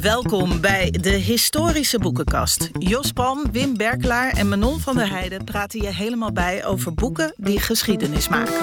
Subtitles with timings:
[0.00, 2.70] Welkom bij de Historische Boekenkast.
[2.78, 7.34] Jos Palm, Wim Berklaar en Manon van der Heijden praten je helemaal bij over boeken
[7.36, 8.54] die geschiedenis maken.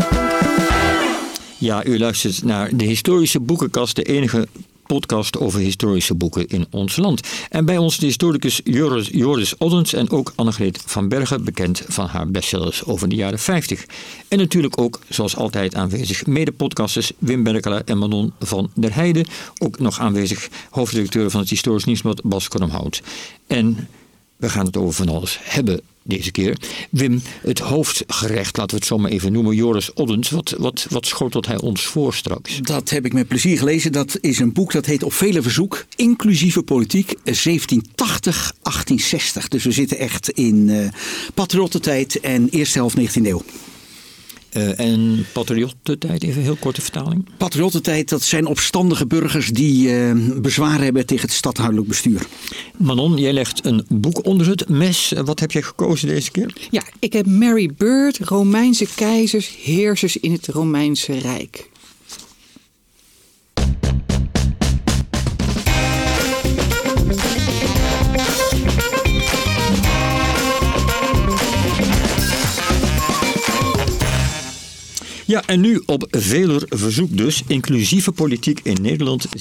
[1.58, 4.47] Ja, u luistert naar de Historische Boekenkast, de enige
[4.88, 7.22] podcast over historische boeken in ons land.
[7.49, 12.06] En bij ons de historicus Joris, Joris Oddens en ook Annegreet van Bergen, bekend van
[12.06, 13.85] haar bestsellers over de jaren 50.
[14.28, 19.26] En natuurlijk ook, zoals altijd aanwezig, mede-podcasters Wim Berkelaar en Manon van der Heijden.
[19.58, 23.02] Ook nog aanwezig hoofdredacteur van het Historisch Nieuwsblad Bas Kornhout.
[23.47, 23.88] En
[24.37, 26.57] we gaan het over van alles hebben deze keer.
[26.89, 30.29] Wim, het hoofdgerecht, laten we het zo maar even noemen, Joris Oddens.
[30.29, 32.61] Wat, wat, wat schotelt hij ons voor straks?
[32.61, 33.91] Dat heb ik met plezier gelezen.
[33.91, 37.21] Dat is een boek dat heet Op vele verzoek, Inclusieve Politiek 1780-1860.
[39.47, 40.88] Dus we zitten echt in uh,
[41.33, 43.43] patriottentijd en eerste helft 19e eeuw.
[44.57, 47.25] Uh, en patriottentijd, even een heel korte vertaling.
[47.38, 52.27] Patriottentijd, dat zijn opstandige burgers die uh, bezwaar hebben tegen het stadhuidelijk bestuur.
[52.77, 55.13] Manon, jij legt een boek onder het mes.
[55.25, 56.53] Wat heb jij gekozen deze keer?
[56.69, 61.69] Ja, ik heb Mary Bird, Romeinse keizers, heersers in het Romeinse Rijk.
[75.28, 79.31] Ja, en nu op veler verzoek dus, inclusieve politiek in Nederland 1780-1860.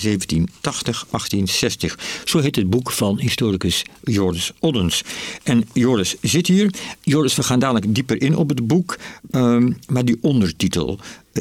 [2.25, 5.03] Zo heet het boek van historicus Joris Oddens.
[5.43, 6.75] En Joris zit hier.
[7.01, 8.99] Joris, we gaan dadelijk dieper in op het boek,
[9.31, 10.99] um, maar die ondertitel,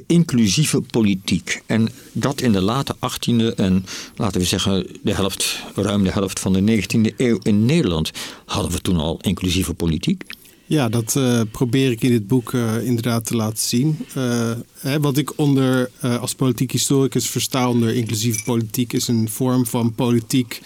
[0.08, 1.62] inclusieve politiek.
[1.66, 6.40] En dat in de late 18e en laten we zeggen de helft, ruim de helft
[6.40, 8.12] van de 19e eeuw in Nederland.
[8.46, 10.24] Hadden we toen al inclusieve politiek?
[10.68, 13.98] Ja, dat uh, probeer ik in dit boek uh, inderdaad te laten zien.
[14.18, 19.66] Uh, hè, wat ik onder als politiek historicus versta onder inclusieve politiek is een vorm
[19.66, 20.62] van politiek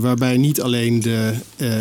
[0.00, 1.34] waarbij niet alleen de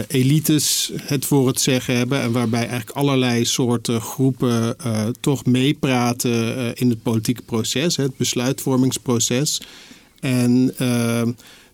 [0.07, 4.75] elites het voor het zeggen hebben en waarbij eigenlijk allerlei soorten groepen
[5.19, 9.61] toch meepraten in het politieke proces, het besluitvormingsproces.
[10.19, 10.75] En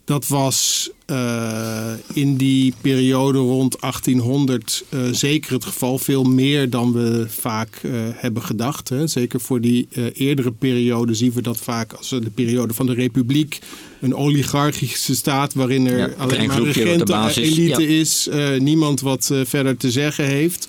[0.06, 5.98] dat was uh, in die periode rond 1800 uh, zeker het geval.
[5.98, 8.90] Veel meer dan we vaak uh, hebben gedacht.
[8.90, 9.08] Hè.
[9.08, 13.60] Zeker voor die eerdere periode zien we dat vaak als de periode van de Republiek.
[14.02, 18.00] Een oligarchische staat waarin er ja, alleen maar regenten elite ja.
[18.00, 18.30] is.
[18.60, 20.68] niemand wat verder te zeggen heeft.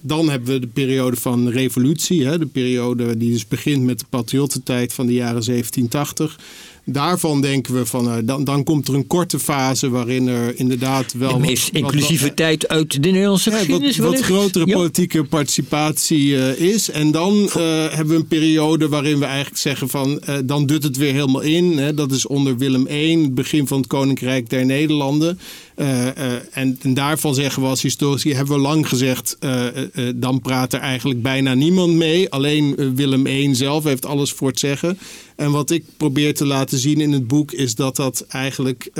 [0.00, 2.26] dan hebben we de periode van revolutie.
[2.26, 6.38] Hè, de periode die dus begint met de patriottentijd van de jaren 1780
[6.84, 11.12] daarvan denken we van, uh, dan, dan komt er een korte fase waarin er inderdaad
[11.12, 11.32] wel.
[11.32, 11.80] De meest
[12.20, 13.96] wat, tijd uit de Nederlandse ja, geschiedenis.
[13.96, 14.74] Wat, wat grotere ja.
[14.74, 16.90] politieke participatie uh, is.
[16.90, 17.50] En dan uh,
[17.88, 21.78] hebben we een periode waarin we eigenlijk zeggen van, dan doet het weer helemaal in.
[21.78, 21.94] Hè.
[21.94, 25.38] Dat is onder Willem I, het begin van het Koninkrijk der Nederlanden.
[25.76, 29.66] Uh, uh, en, en, daarvan zeggen we als historici, hebben we lang gezegd, uh,
[30.14, 32.30] dan praat er eigenlijk bijna niemand mee.
[32.30, 34.98] Alleen Willem I zelf heeft alles voor het zeggen.
[35.36, 38.90] En wat ik probeer te laten zien in het boek is dat dat eigenlijk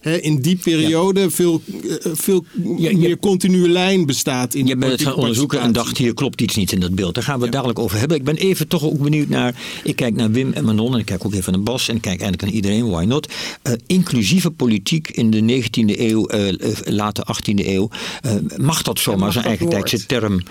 [0.00, 1.30] hè, in die periode ja.
[1.30, 1.62] veel,
[2.02, 2.44] veel
[2.76, 4.54] ja, meer continue lijn bestaat.
[4.54, 7.14] In je bent het gaan onderzoeken en dacht, hier klopt iets niet in dat beeld.
[7.14, 8.16] Daar gaan we het dadelijk over hebben.
[8.16, 11.06] Ik ben even toch ook benieuwd naar, ik kijk naar Wim en Manon en ik
[11.06, 13.28] kijk ook even naar Bas en ik kijk eigenlijk naar iedereen, why not.
[13.86, 16.52] inclusieve politiek in de 19e eeuw eeuw, uh,
[16.84, 17.88] late 18e eeuw.
[18.26, 20.42] Uh, mag dat zomaar zijn eigen tijdse term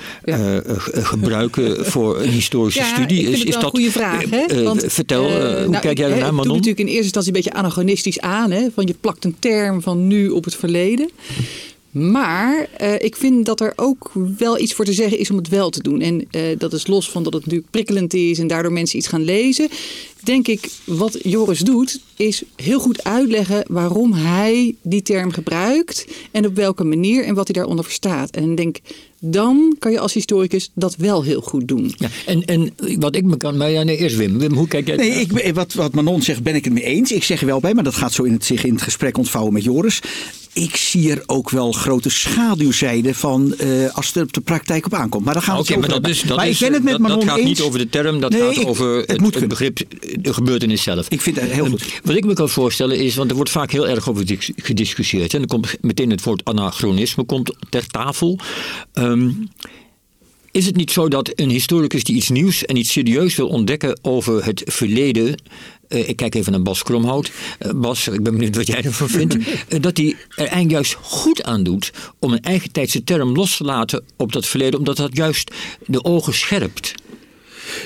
[0.83, 3.29] gebruiken voor een historische studie?
[3.29, 4.29] Is, is dat, een goede vraag.
[4.29, 4.63] Hè?
[4.63, 6.55] Want, vertel, hoe nou, kijk jij daarnaar, Manon?
[6.55, 8.51] Natuurlijk in eerste instantie een beetje anachronistisch aan.
[8.51, 8.67] Hè?
[8.73, 11.09] Van je plakt een term van nu op het verleden.
[11.95, 15.49] Maar uh, ik vind dat er ook wel iets voor te zeggen is om het
[15.49, 16.01] wel te doen.
[16.01, 19.07] En uh, dat is los van dat het natuurlijk prikkelend is en daardoor mensen iets
[19.07, 19.69] gaan lezen.
[20.25, 26.07] Denk ik, wat Joris doet, is heel goed uitleggen waarom hij die term gebruikt.
[26.31, 28.29] En op welke manier en wat hij daaronder verstaat.
[28.29, 28.77] En ik denk,
[29.19, 31.93] dan kan je als historicus dat wel heel goed doen.
[31.97, 33.57] Ja, en, en wat ik me kan.
[33.57, 34.37] Maar ja, nee, eerst Wim.
[34.39, 37.11] Wim, hoe kijk jij Nee, ik, wat, wat Manon zegt, ben ik het mee eens.
[37.11, 39.17] Ik zeg er wel bij, maar dat gaat zo in het, zich in het gesprek
[39.17, 40.01] ontvouwen met Joris.
[40.53, 44.85] Ik zie er ook wel grote schaduwzijden van uh, als het er op de praktijk
[44.85, 45.25] op aankomt.
[45.25, 46.91] Maar dan gaan we okay, maar dat is, dat maar is, ik ben het met
[46.91, 47.47] dat, Manon dat gaat eens.
[47.47, 49.79] niet over de term, dat nee, gaat ik, over het, het, het begrip
[50.20, 51.09] de gebeurtenis zelf.
[51.09, 52.00] Ik vind het heel goed.
[52.03, 55.34] Wat ik me kan voorstellen is, want er wordt vaak heel erg over gediscussieerd.
[55.34, 58.40] En dan komt meteen het woord anachronisme komt ter tafel.
[58.94, 59.50] Um,
[60.56, 64.00] is het niet zo dat een historicus die iets nieuws en iets serieus wil ontdekken
[64.02, 65.35] over het verleden.
[65.90, 67.32] Uh, ik kijk even naar Bas Kromhout.
[67.59, 69.35] Uh, Bas, ik ben benieuwd wat jij ervan vindt.
[69.35, 69.44] uh,
[69.79, 73.64] dat hij er eigenlijk juist goed aan doet om een eigen tijdse term los te
[73.64, 75.52] laten op dat verleden, omdat dat juist
[75.85, 76.94] de ogen scherpt.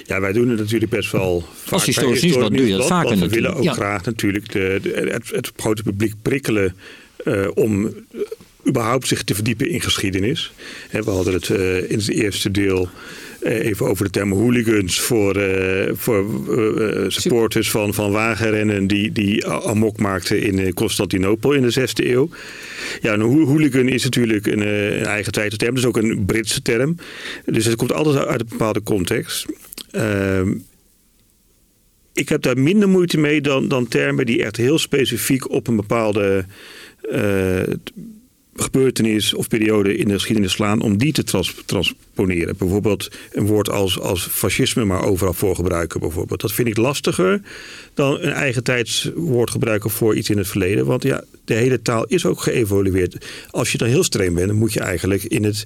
[0.05, 1.71] Ja, wij doen het natuurlijk best wel vaak.
[1.73, 3.41] Als historisch nieuwsblad doe je dat vaker We natuurlijk.
[3.41, 3.73] willen ook Ja.
[3.73, 6.75] graag natuurlijk de, de- het, het grote publiek prikkelen
[7.23, 8.19] eh, om eh,
[8.67, 10.51] überhaupt zich te verdiepen in geschiedenis.
[10.91, 12.89] We hadden het eh, in het eerste deel
[13.43, 15.41] even over de term hooligans voor,
[15.93, 16.25] voor
[17.07, 22.29] supporters van, van wagenrennen die, die amok maakten in Constantinopel in de 6e eeuw.
[23.01, 25.75] Ja, een hoo- hooligan is natuurlijk een, een eigen tijds term.
[25.75, 26.95] Dat is ook een Britse term.
[27.45, 29.45] Dus het komt altijd uit een bepaalde context.
[29.91, 30.53] Ehm,
[32.13, 35.75] ik heb daar minder moeite mee dan, dan termen die echt heel specifiek op een
[35.75, 36.45] bepaalde
[37.11, 37.61] eh,
[38.61, 42.57] gebeurtenis of periode in de geschiedenis slaan, om die te trans- transponeren.
[42.57, 45.99] Bijvoorbeeld een woord als, als fascisme maar overal voor gebruiken.
[45.99, 46.41] Bijvoorbeeld.
[46.41, 47.41] Dat vind ik lastiger
[47.93, 50.85] dan een eigen tijdswoord gebruiken voor iets in het verleden.
[50.85, 53.25] Want ja, de hele taal is ook geëvolueerd.
[53.51, 55.63] Als je dan heel streng bent, dan moet je eigenlijk in het,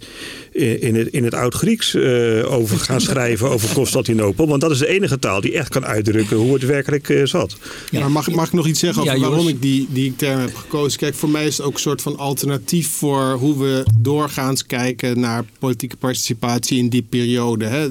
[0.51, 4.47] in het, in het Oud-Grieks eh, over gaan schrijven over Constantinopel.
[4.47, 7.57] Want dat is de enige taal die echt kan uitdrukken hoe het werkelijk eh, zat.
[7.89, 7.99] Ja.
[7.99, 10.55] Maar mag, mag ik nog iets zeggen over Ja, waarom ik die, die term heb
[10.55, 10.99] gekozen?
[10.99, 15.19] Kijk, voor mij is het ook een soort van alternatief voor hoe we doorgaans kijken
[15.19, 17.65] naar politieke participatie in die periode.
[17.65, 17.88] Hè.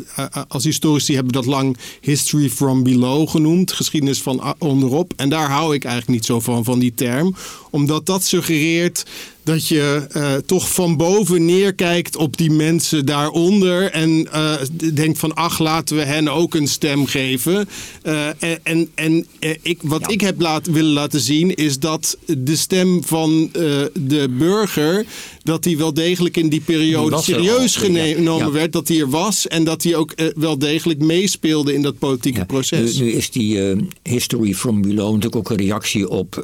[0.49, 5.13] Als historici hebben we dat lang history from below genoemd, geschiedenis van onderop.
[5.17, 7.35] En daar hou ik eigenlijk niet zo van, van die term.
[7.73, 9.05] Omdat dat suggereert
[9.45, 13.91] dat je eh, toch van boven neerkijkt op die mensen daaronder.
[13.91, 14.55] En eh,
[14.95, 17.69] denkt van, ach, laten we hen ook een stem geven.
[18.03, 18.27] Eh,
[18.63, 19.27] en en,
[19.63, 23.49] ik, wat ik heb laat, willen laten zien is dat de stem van
[23.93, 25.05] de burger...
[25.43, 28.51] dat die wel degelijk in die Die periode er serieus al, genomen Ja.
[28.51, 28.73] werd.
[28.73, 32.99] Dat hij er was en dat hij ook wel degelijk meespeelde in dat politieke proces.
[32.99, 33.61] Nu, nu is die
[34.03, 36.43] History from Below natuurlijk ook een reactie op,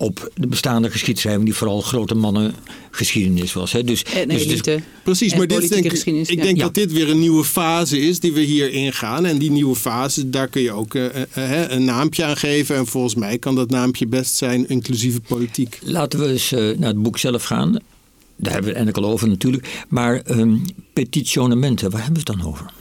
[0.00, 2.54] op de bestaande geschiedschrijving, die vooral grote mannen
[2.90, 3.72] geschiedenis was.
[3.72, 3.84] Hè.
[3.84, 4.78] Dus, En dus, dus-.
[5.02, 6.42] Precies, En maar dit denk, ik- geschiedenis, ik ja.
[6.42, 6.62] denk Ja.
[6.62, 9.26] dat dit weer een nieuwe fase is die we hier ingaan.
[9.26, 12.76] En die nieuwe fase, daar kun je ook eh, eh, eh, een naampje aan geven.
[12.76, 15.78] En volgens mij kan dat naampje best zijn inclusieve politiek.
[15.82, 17.72] laten we eens eh, naar het boek zelf gaan.
[17.72, 19.84] Daar hebben we het eigenlijk al over natuurlijk.
[19.88, 20.56] Maar ehm,
[20.92, 22.72] petitionementen, waar hebben we het dan over?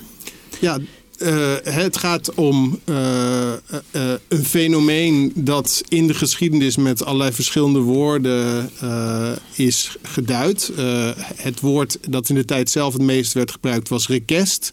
[0.59, 0.77] Ja,
[1.19, 3.59] eh, het gaat om eh, eh,
[4.27, 8.69] een fenomeen dat in de geschiedenis met allerlei verschillende woorden
[9.55, 10.71] is geduid.
[11.35, 14.71] Het woord dat in de tijd zelf het meest werd gebruikt was request.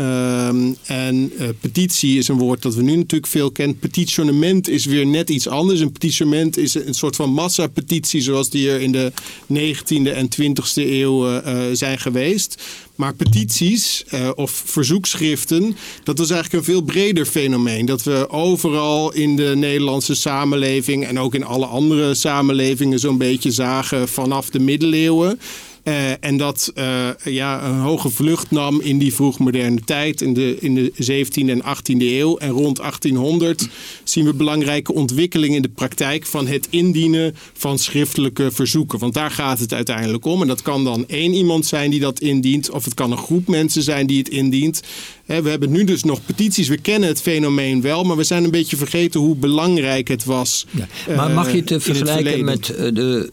[0.00, 3.78] Ehm, en eh, petitie is een woord dat we nu natuurlijk veel kennen.
[3.78, 5.80] Petitionement is weer net iets anders.
[5.80, 9.12] Een petitionement is een soort van massapetitie zoals die er in de
[9.46, 12.62] 19e en 20e eeuw eh, eh, zijn geweest.
[12.94, 14.04] Maar petities
[14.34, 17.86] of verzoekschriften, dat was eigenlijk een veel breder fenomeen.
[17.86, 23.50] Dat we overal in de Nederlandse samenleving en ook in alle andere samenlevingen zo'n beetje
[23.50, 25.38] zagen vanaf de middeleeuwen.
[25.90, 30.56] Eh, en dat eh, ja, een hoge vlucht nam in die vroegmoderne tijd, in de,
[30.60, 32.36] in de 17e en 18e eeuw.
[32.36, 33.68] En rond 1800
[34.04, 38.98] zien we belangrijke ontwikkelingen in de praktijk van het indienen van schriftelijke verzoeken.
[38.98, 40.40] Want daar gaat het uiteindelijk om.
[40.40, 43.46] En dat kan dan één iemand zijn die dat indient, of het kan een groep
[43.48, 44.82] mensen zijn die het indient.
[45.38, 48.50] We hebben nu dus nog petities, we kennen het fenomeen wel, maar we zijn een
[48.50, 50.66] beetje vergeten hoe belangrijk het was.
[50.70, 51.14] Ja.
[51.16, 53.28] Maar mag je het eh, eh, vergelijken met eh, de,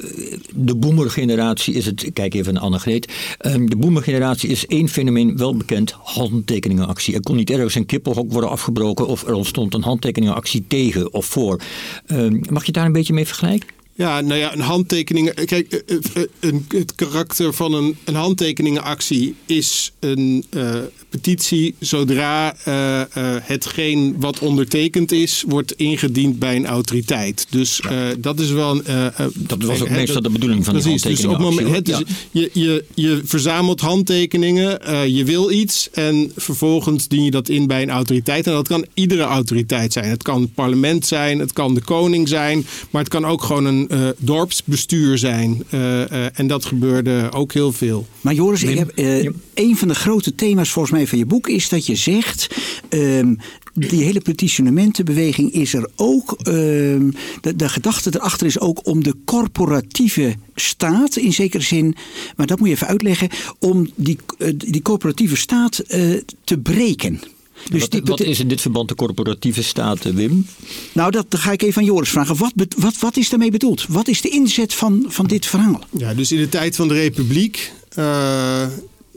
[0.54, 1.74] de boomergeneratie?
[1.74, 3.12] Is het, kijk even naar Annegreet.
[3.38, 7.14] Ehm, de boomergeneratie is één fenomeen wel bekend: handtekeningenactie.
[7.14, 11.26] Er kon niet ergens een kippenhok worden afgebroken of er ontstond een handtekeningenactie tegen of
[11.26, 11.62] voor.
[12.06, 13.76] Ehm, mag je daar een beetje mee vergelijken?
[13.98, 15.34] Ja, nou ja, een handtekening.
[15.46, 20.80] Kijk, eh, eh, een, het karakter van een, een handtekeningenactie is een eh,
[21.22, 23.08] petitie zodra eh, eh,
[23.42, 27.46] hetgeen wat ondertekend is, wordt ingediend bij een autoriteit.
[27.50, 30.74] Dus eh, dat is wel eh, eh, Dat was ook meestal dat- de bedoeling van
[30.74, 35.52] die Precies, dus op het moment, dus je, je, je verzamelt handtekeningen, eh, je wil
[35.52, 38.48] iets en vervolgens dien je dat in bij een autoriteit.
[38.48, 40.10] En dat kan iedere autoriteit zijn.
[40.10, 43.66] Het kan het parlement zijn, het kan de koning zijn, maar het kan ook gewoon
[43.66, 45.64] een eh, dorpsbestuur zijn.
[45.70, 48.08] Eh, eh, en dat gebeurde ook heel veel.
[48.22, 49.32] Maar Joris, ik heb, eh, Ja.
[49.54, 52.48] een van de grote thema's volgens mij van je boek is dat je zegt.
[52.90, 53.34] ehm,
[53.74, 56.32] die hele petitionementenbeweging is er ook.
[56.44, 57.10] ehm,
[57.42, 61.96] de, de gedachte erachter is ook om de corporatieve staat, in zekere zin.
[62.36, 63.30] Maar dat moet je even uitleggen.
[63.60, 66.02] Om die, eh, die corporatieve staat eh,
[66.44, 67.20] te breken.
[67.72, 70.46] Dus wat, die wat peti- is in dit verband de corporatieve staat, eh, Wim?
[70.94, 72.38] Nou, dat ga ik even aan Joris vragen.
[72.38, 73.86] Wat, wat, wat is daarmee bedoeld?
[73.90, 75.82] Wat is de inzet van, van dit verhaal?
[75.98, 77.72] Ja, dus in de tijd van de Republiek.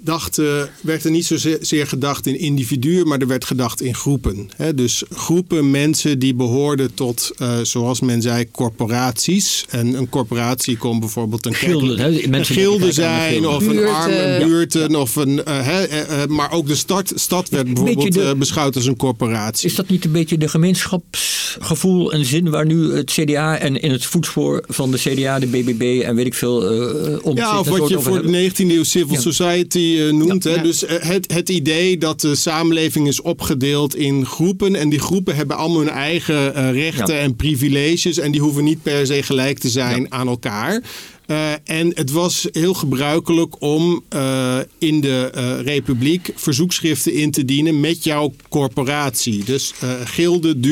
[0.00, 4.50] Eh, dachten, werd er niet zozeer gedacht in individuen, maar er werd gedacht in groepen.
[4.74, 9.64] dus groepen mensen die behoorden tot, uh, zoals men zei, corporaties.
[9.68, 15.16] En een corporatie kon bijvoorbeeld een gilde, een gilde zijn, of een arme buurten, of
[15.16, 19.68] een, uh, maar ook de stad, stad werd bijvoorbeeld beschouwd als een corporatie.
[19.68, 23.90] Is dat niet een beetje de gemeenschapsgevoel en zin waar nu het CDA en in
[23.90, 27.88] het voetspoor van de CDA, de BBB en weet ik veel uh, Ja, of wat
[27.88, 30.44] je voor de 19e eeuw civil society uh, noemt.
[30.44, 30.62] hè?
[30.62, 35.56] Dus het, het idee dat de samenleving is opgedeeld in groepen en die groepen hebben
[35.56, 39.68] allemaal hun eigen uh, rechten en privileges en die hoeven niet per se gelijk te
[39.68, 40.82] zijn aan elkaar.
[41.30, 47.44] Uh, en het was heel gebruikelijk om uh, in de uh, Republiek verzoekschriften in te
[47.44, 49.44] dienen met jouw corporatie.
[49.44, 50.62] Dus gilden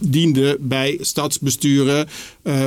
[0.00, 2.08] dienden bij stadsbesturen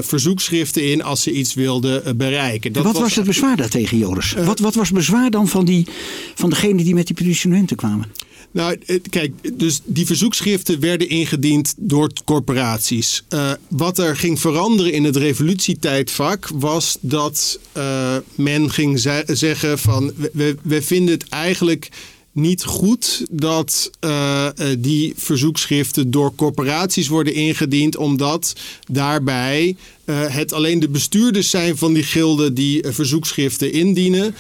[0.02, 2.74] verzoekschriften in als ze iets wilden bereiken.
[2.74, 4.34] Dat wat was, was, het bezwaar daartegen, Joris?
[4.34, 5.88] wat, wat was het bezwaar dan van, die,
[6.36, 8.06] van degene die met die petitionenten kwamen?
[8.52, 8.78] Nou,
[9.10, 13.24] kijk, dus die verzoekschriften werden ingediend door corporaties.
[13.30, 20.14] Uh, wat er ging veranderen in het revolutietijdvak was dat uh, men ging zeggen van
[20.34, 21.90] we, we vinden het eigenlijk
[22.38, 28.54] niet goed dat uh, die verzoekschriften door corporaties worden ingediend, omdat
[28.92, 29.76] daarbij
[30.06, 34.36] uh, het alleen de bestuurders zijn van die gilden die verzoekschriften indienen.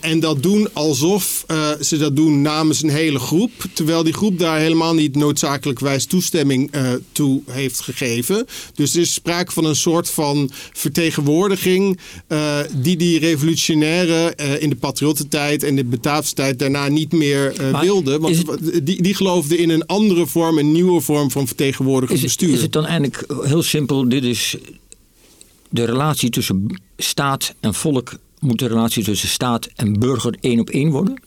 [0.00, 1.44] En dat doen alsof
[1.80, 3.50] ze dat doen namens een hele groep.
[3.72, 6.70] Terwijl die groep daar helemaal niet noodzakelijkwijs toestemming
[7.12, 8.46] toe heeft gegeven.
[8.74, 11.98] Dus er is sprake van een soort van vertegenwoordiging
[12.76, 17.21] die die revolutionairen in de patriottentijd en de Bataafse tijd daarna niet meer
[17.80, 18.20] wilden.
[18.20, 18.86] Want het...
[18.86, 22.52] die, die geloofden in een andere vorm, een nieuwe vorm van vertegenwoordigend bestuur.
[22.52, 24.56] Is het dan eigenlijk heel simpel, dit is
[25.68, 28.12] de relatie tussen staat en volk
[28.42, 31.22] moet de relatie tussen staat en burger één op één worden?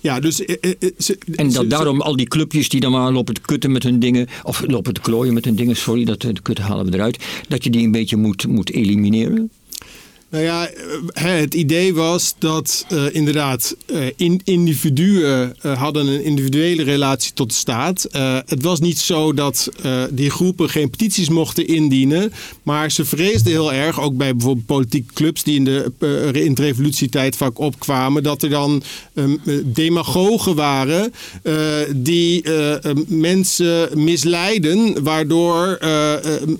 [0.00, 3.34] Ja, dus, eh, eh, eh en dat daarom al die clubjes die dan maar lopen
[3.34, 6.42] te kutten met hun dingen, of lopen te klooien met hun dingen, sorry, dat de
[6.42, 9.50] kutten halen we eruit, dat je die een beetje moet, moet elimineren?
[10.32, 13.76] Nou ja, eh, het idee was dat uh, inderdaad
[14.16, 18.08] in, individuen hadden een individuele relatie tot de staat.
[18.46, 19.68] het was niet zo dat
[20.10, 22.32] die groepen geen petities mochten indienen.
[22.62, 25.92] Maar ze vreesden heel erg, ook bij bijvoorbeeld politieke clubs die in, de,
[26.32, 28.82] in het revolutietijdvak opkwamen, dat er dan
[29.14, 31.12] ehm, demagogen waren
[31.96, 32.44] die
[33.06, 35.78] mensen misleiden, waardoor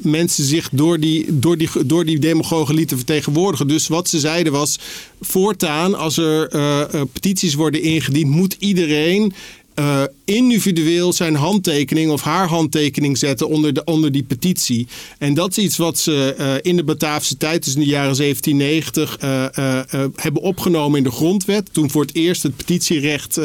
[0.01, 3.62] mensen zich door die, door, die, door die demagogen lieten vertegenwoordigen.
[3.67, 4.79] Dus wat ze zeiden was:
[5.21, 9.33] voortaan, als er uh, petities worden ingediend, moet iedereen
[9.75, 14.87] uh, individueel zijn handtekening of haar handtekening zetten onder, de, onder die petitie.
[15.19, 18.17] En dat is iets wat ze uh, in de Bataafse tijd, dus in de jaren
[18.17, 21.69] 1790, uh, hebben opgenomen in de grondwet.
[21.73, 23.39] Toen voor het eerst het petitierecht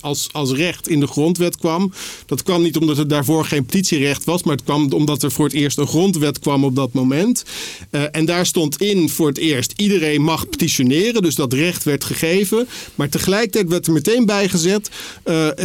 [0.00, 1.92] als, als recht in de grondwet kwam.
[2.26, 5.44] Dat kwam niet omdat er daarvoor geen petitierecht was, maar het kwam omdat er voor
[5.44, 7.44] het eerst een grondwet kwam op dat moment.
[7.90, 12.68] en daar stond in voor het eerst: iedereen mag petitioneren, dus dat recht werd gegeven.
[12.94, 14.90] Maar tegelijkertijd werd er meteen bijgezet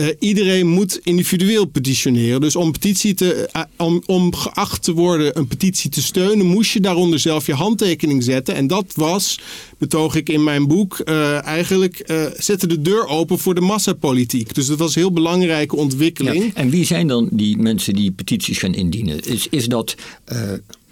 [0.07, 2.41] eh, iedereen moet individueel petitioneren.
[2.41, 6.71] Dus om, petitie te, eh, om, om geacht te worden een petitie te steunen, moest
[6.71, 8.55] je daaronder zelf je handtekening zetten.
[8.55, 9.39] En dat was,
[9.77, 14.53] betoog ik in mijn boek, eigenlijk zette de deur open voor de massapolitiek.
[14.53, 16.53] Dus dat was een heel belangrijke ontwikkeling.
[16.53, 19.19] En wie zijn dan die mensen die petities gaan indienen?
[19.19, 19.95] Is, is dat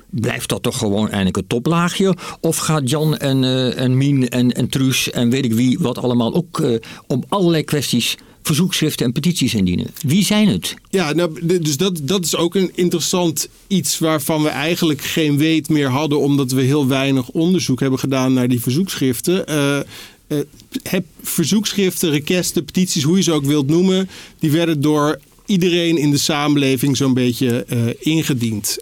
[0.10, 2.16] blijft dat toch gewoon eigenlijk het toplaagje?
[2.40, 5.98] Of gaat Jan en, uh, en Mien en, en Truus en weet ik wie wat
[5.98, 6.64] allemaal ook
[7.08, 9.88] om allerlei kwesties verzoekschriften en petities indienen.
[10.06, 10.74] Wie zijn het?
[10.90, 15.70] Ja, nou, dus dat, dat is ook een interessant iets waarvan we eigenlijk geen weet
[15.70, 19.46] meer hadden, omdat we heel weinig onderzoek hebben gedaan naar die verzoekschriften.
[19.50, 19.80] Uh,
[20.28, 20.40] uh,
[20.84, 24.10] heb verzoekschriften, requesten, petities, hoe je ze ook wilt noemen,
[24.40, 28.78] die werden door iedereen in de samenleving zo'n beetje uh, ingediend.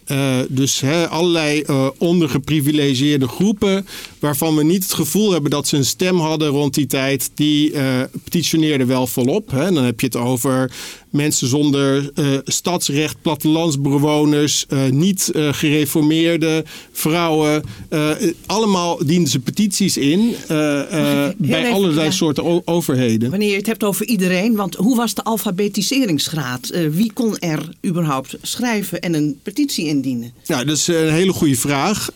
[0.49, 3.85] Dus allerlei uh, ondergeprivilegeerde groepen
[4.23, 7.73] waarvan we niet het gevoel hebben dat ze een stem hadden rond die tijd, die
[8.23, 9.51] petitioneerden wel volop.
[9.51, 9.71] Hè.
[9.71, 10.71] Dan heb je het over
[11.13, 17.63] mensen zonder uh, stadsrecht, plattelandsbewoners, uh, niet uh, gereformeerde vrouwen.
[18.45, 20.35] allemaal dienden ze petities in
[21.37, 23.29] bij allerlei soorten overheden.
[23.29, 26.71] Wanneer je het hebt over iedereen, want hoe was de alfabetiseringsgraad?
[26.91, 30.33] wie kon er überhaupt schrijven en een petitie indienen?
[30.43, 32.09] Ja, dat is een hele goede vraag.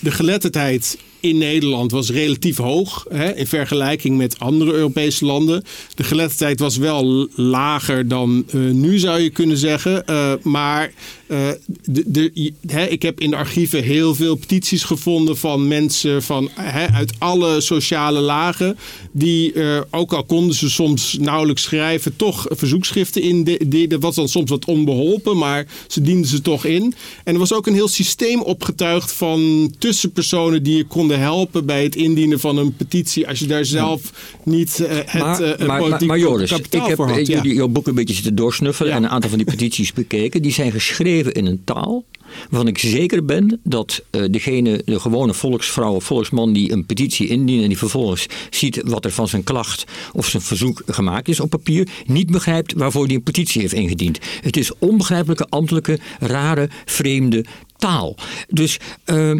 [0.00, 5.64] De geletterdheid in Nederland was relatief hoog hè, in vergelijking met andere Europese landen.
[5.94, 10.02] De geletterdheid was wel lager dan uh, nu zou je kunnen zeggen.
[10.10, 10.92] Uh, maar
[11.28, 11.48] eh,
[11.84, 16.50] de, de, ik heb in de archieven heel veel petities gevonden van mensen van,
[16.94, 18.76] uit alle sociale lagen.
[19.12, 23.44] Die, uh, ook al konden ze soms nauwelijks schrijven, toch verzoekschriften in.
[23.44, 26.94] De, dat was dan soms wat onbeholpen, maar ze dienden ze toch in.
[27.24, 31.82] En er was ook een heel systeem opgetuigd van tussenpersonen die je konden helpen bij
[31.82, 33.28] het indienen van een petitie.
[33.28, 34.12] Als je daar zelf
[34.44, 37.42] niet uh, het maar, uh, maar, maar, maar Joris, ik heb had, ja.
[37.42, 40.42] jouw boek een beetje zitten doorsnuffelen en een aantal van die petities bekeken.
[40.42, 42.04] Die zijn geschreven in een taal
[42.50, 47.28] waarvan ik zeker ben dat uh, degene, de gewone volksvrouw of volksman die een petitie
[47.28, 51.40] indient en die vervolgens ziet wat er van zijn klacht of zijn verzoek gemaakt is
[51.40, 54.18] op papier, niet begrijpt waarvoor hij een petitie heeft ingediend.
[54.40, 57.44] Het is onbegrijpelijke, ambtelijke, rare, vreemde
[57.76, 58.16] taal.
[58.48, 59.34] Dus uh,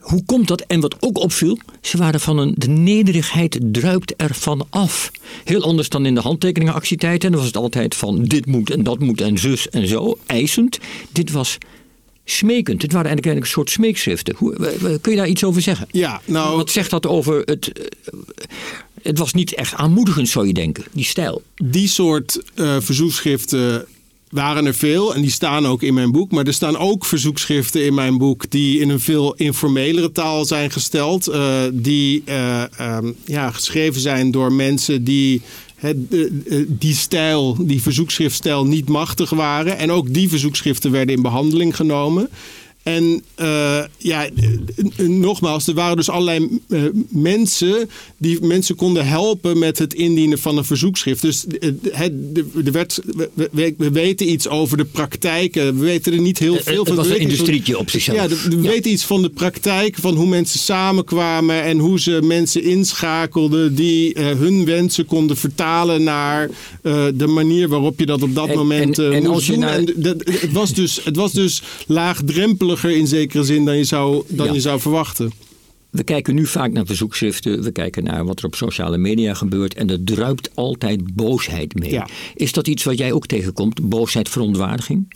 [0.00, 0.60] hoe komt dat?
[0.60, 2.54] En wat ook opviel, ze waren van een.
[2.56, 5.10] De nederigheid druipt ervan af.
[5.44, 7.26] Heel anders dan in de handtekeningenactiviteiten.
[7.26, 10.18] En dan was het altijd van dit moet en dat moet en zus en zo,
[10.26, 10.78] eisend.
[11.12, 11.58] Dit was
[12.24, 12.82] smekend.
[12.82, 14.34] Het waren eigenlijk een soort smeekschriften.
[14.36, 14.54] Hoe,
[15.00, 15.86] kun je daar iets over zeggen?
[15.90, 16.56] Ja, nou.
[16.56, 17.72] Wat zegt dat over het.
[17.72, 17.84] Eh,
[19.02, 21.42] het was niet echt aanmoedigend, zou je denken, die stijl.
[21.54, 23.86] Die soort uh, verzoekschriften
[24.30, 26.30] waren er veel en die staan ook in mijn boek.
[26.30, 30.70] Maar er staan ook verzoekschriften in mijn boek die in een veel informelere taal zijn
[30.70, 31.28] gesteld.
[31.28, 35.42] Uh, die uh, um, ja, geschreven zijn door mensen die
[35.76, 35.96] het,
[36.66, 39.78] die stijl, die verzoekschriftstijl niet machtig waren.
[39.78, 42.28] En ook die verzoekschriften werden in behandeling genomen.
[42.82, 44.28] En uh, ja,
[44.96, 50.56] nogmaals, er waren dus allerlei uh, mensen die mensen konden helpen met het indienen van
[50.56, 51.22] een verzoekschrift.
[51.22, 51.44] Dus
[51.90, 52.12] het,
[52.64, 53.00] er werd,
[53.34, 55.78] we, we, weten iets over de praktijken.
[55.78, 56.96] We weten er niet heel veel van.
[56.96, 58.16] Het was een industrietje op zichzelf.
[58.16, 58.68] Ja, we ja.
[58.68, 64.18] weten iets van de praktijk, van hoe mensen samenkwamen en hoe ze mensen inschakelden die
[64.18, 66.50] hun wensen konden vertalen naar
[67.14, 69.58] de manier waarop je dat op dat en, moment en, en moest doen.
[69.58, 69.76] Naar...
[69.76, 74.24] En dat, het, was dus, het was dus laagdrempelig in zekere zin dan je zou,
[74.28, 74.52] dan ja.
[74.52, 75.32] je zou verwachten.
[75.90, 79.74] We kijken nu vaak naar verzoekschriften, we kijken naar wat er op sociale media gebeurt
[79.74, 81.90] en er druipt altijd boosheid mee.
[81.90, 82.08] Ja.
[82.34, 85.14] Is dat iets wat jij ook tegenkomt, boosheid, verontwaardiging?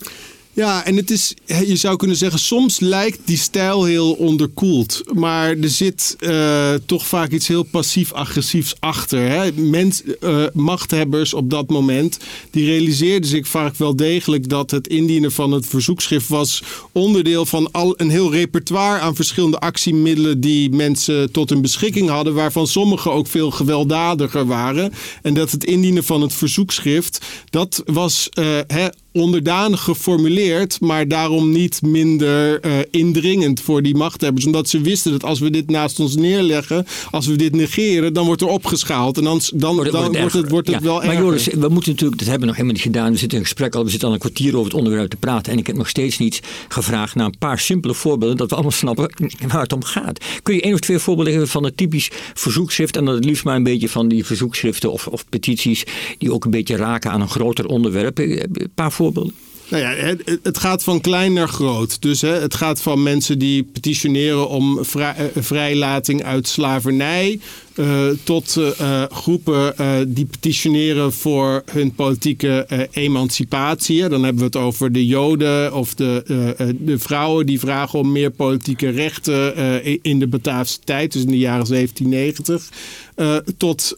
[0.55, 5.03] Ja, en het is, je zou kunnen zeggen, soms lijkt die stijl heel onderkoeld.
[5.13, 9.29] Maar er zit uh, toch vaak iets heel passief-agressiefs achter.
[9.29, 9.53] Hè?
[9.53, 12.19] Mens, uh, machthebbers op dat moment,
[12.51, 17.71] die realiseerden zich vaak wel degelijk dat het indienen van het verzoekschrift was onderdeel van
[17.73, 23.11] al een heel repertoire aan verschillende actiemiddelen die mensen tot hun beschikking hadden, waarvan sommige
[23.11, 24.93] ook veel gewelddadiger waren.
[25.23, 31.51] En dat het indienen van het verzoekschrift, dat was uh, hè, onderdanig geformuleerd, maar daarom
[31.51, 34.47] niet minder uh, indringend voor die machthebbers.
[34.47, 38.27] Omdat ze wisten dat als we dit naast ons neerleggen, als we dit negeren, dan
[38.27, 39.17] wordt er opgeschaald.
[39.17, 41.91] En dan, dan, wordt, dan wordt, het, wordt het ja, wel maar Joris, we moeten
[41.91, 43.11] natuurlijk, dat hebben we nog helemaal niet gedaan.
[43.13, 45.17] We zitten in een gesprek al, we zitten al een kwartier over het onderwerp te
[45.17, 45.53] praten.
[45.53, 48.73] En ik heb nog steeds niet gevraagd naar een paar simpele voorbeelden, dat we allemaal
[48.73, 49.11] snappen
[49.49, 50.25] waar het om gaat.
[50.43, 53.45] Kun je één of twee voorbeelden geven van een typisch verzoekschrift, en dan het liefst
[53.45, 55.85] maar een beetje van die verzoekschriften of, of petities,
[56.19, 58.19] die ook een beetje raken aan een groter onderwerp.
[58.19, 59.04] Een paar voorbeelden
[59.69, 62.03] Nou ja, het, gaat van klein naar groot.
[62.03, 67.41] Dus hè, het gaat van mensen die petitioneren om uh, vrijlating uit slavernij.
[67.75, 69.75] Uh, tot uh, groepen
[70.15, 74.09] die petitioneren voor hun politieke emancipatie.
[74.09, 78.31] Dan hebben we het over de Joden of de, de vrouwen die vragen om meer
[78.31, 79.55] politieke rechten
[80.03, 82.69] in de Bataafse tijd, dus in de jaren 1790.
[83.57, 83.97] tot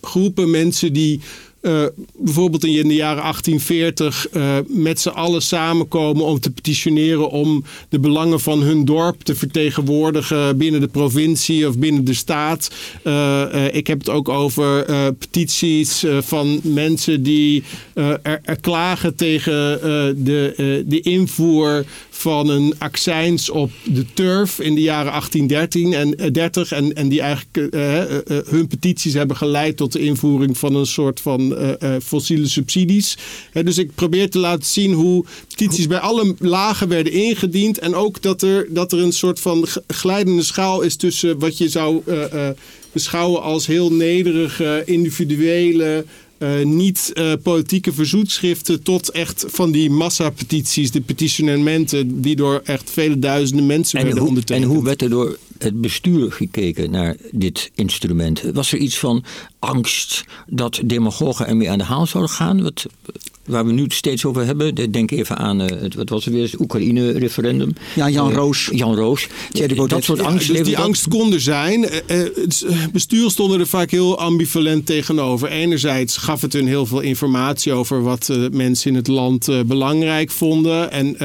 [0.00, 1.20] groepen mensen die
[1.66, 1.84] uh,
[2.18, 7.98] bijvoorbeeld in de jaren 1840 uh, met z'n allen samenkomen om te petitioneren om de
[7.98, 12.70] belangen van hun dorp te vertegenwoordigen binnen de provincie of binnen de staat.
[13.04, 14.84] Uh, ik heb het ook over
[15.18, 19.78] petities van mensen die er, er, klagen tegen
[20.24, 21.84] de, de invoer
[22.16, 27.20] van een accijns op de turf in de jaren 1813 en 30 en, en die
[27.20, 27.74] eigenlijk
[28.48, 31.56] hun petities hebben geleid tot de invoering van een soort van
[32.02, 33.18] fossiele subsidies.
[33.52, 37.78] Dus ik probeer te laten zien hoe petities bij alle lagen werden ingediend.
[37.78, 41.68] En ook dat er, dat er een soort van glijdende schaal is tussen wat je
[41.68, 42.02] zou
[42.96, 46.04] beschouwen als heel nederige, individuele.
[46.38, 52.90] Uh, niet uh, politieke verzoekschriften tot echt van die massapetities, de petitionementen, die door echt
[52.90, 54.64] vele duizenden mensen en werden hoe, ondertekend.
[54.66, 58.42] En hoe werd er door het bestuur gekeken naar dit instrument?
[58.52, 59.24] Was er iets van
[59.58, 62.62] angst dat demagogen ermee aan de haal zouden gaan?
[62.62, 62.86] Wat...
[63.46, 64.92] waar we nu het steeds over hebben.
[64.92, 67.72] Denk even aan, uh, het, wat was het weer, het Oekraïne-referendum.
[67.94, 68.68] Ja, Jan Roos.
[68.72, 69.28] Jan Roos.
[69.88, 70.46] dat soort angst.
[70.46, 71.88] dus die angst kon er zijn.
[72.92, 75.48] bestuur stonden er vaak heel ambivalent tegenover.
[75.48, 80.90] Enerzijds gaf het hun heel veel informatie over wat mensen in het land belangrijk vonden.
[80.90, 81.16] En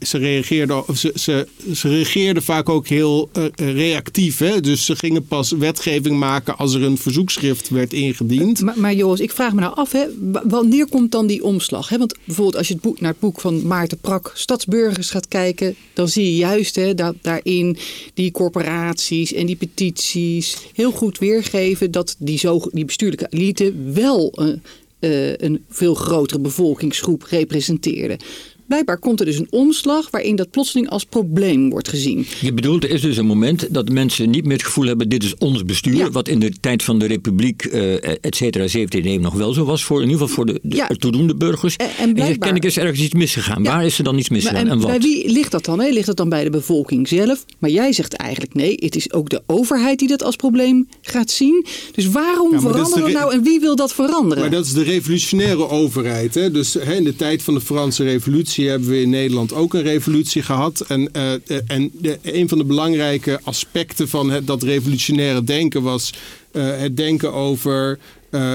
[0.00, 4.38] ze, reageerden, ze, ze, ze reageerden vaak ook heel reactief.
[4.38, 4.60] Hè?
[4.60, 8.60] Dus ze gingen pas wetgeving maken als er een verzoekschrift werd ingediend.
[8.60, 10.04] Maar, maar Joris, ik vraag me nou af, hè,
[10.44, 11.88] wanneer komt dan die omslag?
[11.88, 11.98] Hè?
[11.98, 15.74] Want bijvoorbeeld als je het boek, naar het boek van Maarten Prak, Stadsburgers, gaat kijken,
[15.92, 17.76] dan zie je juist hè, dat daarin
[18.14, 24.32] die corporaties en die petities heel goed weergeven dat die, zo, die bestuurlijke elite wel
[24.34, 24.62] een,
[25.00, 28.18] uh, een veel grotere bevolkingsgroep representeerde.
[28.66, 32.26] Blijkbaar komt er dus een omslag waarin dat plotseling als probleem wordt gezien.
[32.40, 35.24] Je bedoelt, er is dus een moment dat mensen niet meer het gevoel hebben: dit
[35.24, 36.10] is ons bestuur.
[36.10, 39.84] Wat in de tijd van de Republiek, uh, et cetera, 17 nog wel zo was.
[39.84, 41.76] Voor, in ieder geval voor de, de toedoende burgers.
[41.76, 43.62] En, en, blijkbaar, ken ik is ergens iets misgegaan.
[43.62, 44.60] Waar is er dan iets misgegaan?
[44.60, 44.86] En, en wat?
[44.86, 45.80] Bij wie ligt dat dan?
[45.80, 45.88] Hè?
[45.88, 47.44] Ligt dat dan bij de bevolking zelf?
[47.58, 51.30] Maar jij zegt eigenlijk nee, het is ook de overheid die dat als probleem gaat
[51.30, 51.66] zien.
[51.92, 54.42] Dus waarom veranderen we nou en wie wil dat veranderen?
[54.42, 56.34] Maar dat is de revolutionaire overheid.
[56.34, 56.50] Hè?
[56.50, 59.82] Dus hè, in de tijd van de Franse Revolutie hebben we in Nederland ook een
[59.82, 60.80] revolutie gehad.
[60.80, 61.32] En, uh,
[61.66, 66.12] en de, een van de belangrijke aspecten van dat revolutionaire denken was
[66.52, 67.98] uh, het denken over
[68.30, 68.54] uh,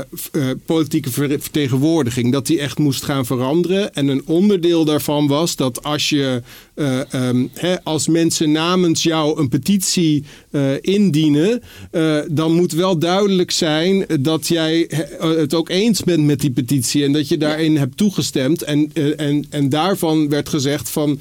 [0.65, 2.31] politieke vertegenwoordiging.
[2.31, 3.93] Dat die echt moest gaan veranderen.
[3.93, 6.41] En een onderdeel daarvan was dat als je
[6.81, 10.23] uh, um, hè, als mensen namens jou een petitie
[10.81, 11.61] indienen,
[12.31, 14.89] dan moet wel duidelijk zijn dat jij
[15.19, 18.61] het ook eens bent met die petitie en dat je daarin hebt toegestemd.
[18.61, 21.19] En, en, en daarvan werd gezegd van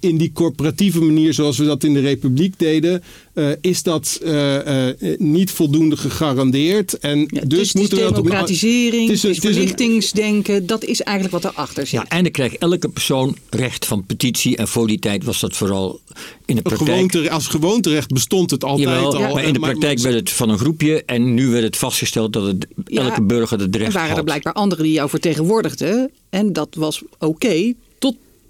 [0.00, 3.02] in die corporatieve manier zoals we dat in de Republiek deden,
[3.60, 4.20] is dat
[5.18, 6.98] niet voldoende gegarandeerd.
[6.98, 11.52] En ja, dus moet er democratisering, het is, het is verlichtingsdenken, dat is eigenlijk wat
[11.52, 12.00] erachter zit.
[12.00, 14.56] Ja, en dan krijgt elke persoon recht van petitie.
[14.56, 16.00] En voor die tijd was dat vooral
[16.44, 16.90] in de praktijk.
[16.90, 19.34] Gewoonte, als gewoonterecht bestond het altijd Jawel, al.
[19.34, 21.04] Maar in de praktijk werd het van een groepje.
[21.04, 23.94] En nu werd het vastgesteld dat het, elke burger het recht had.
[23.94, 26.10] En waren er blijkbaar anderen die jou vertegenwoordigden.
[26.30, 27.74] En dat was oké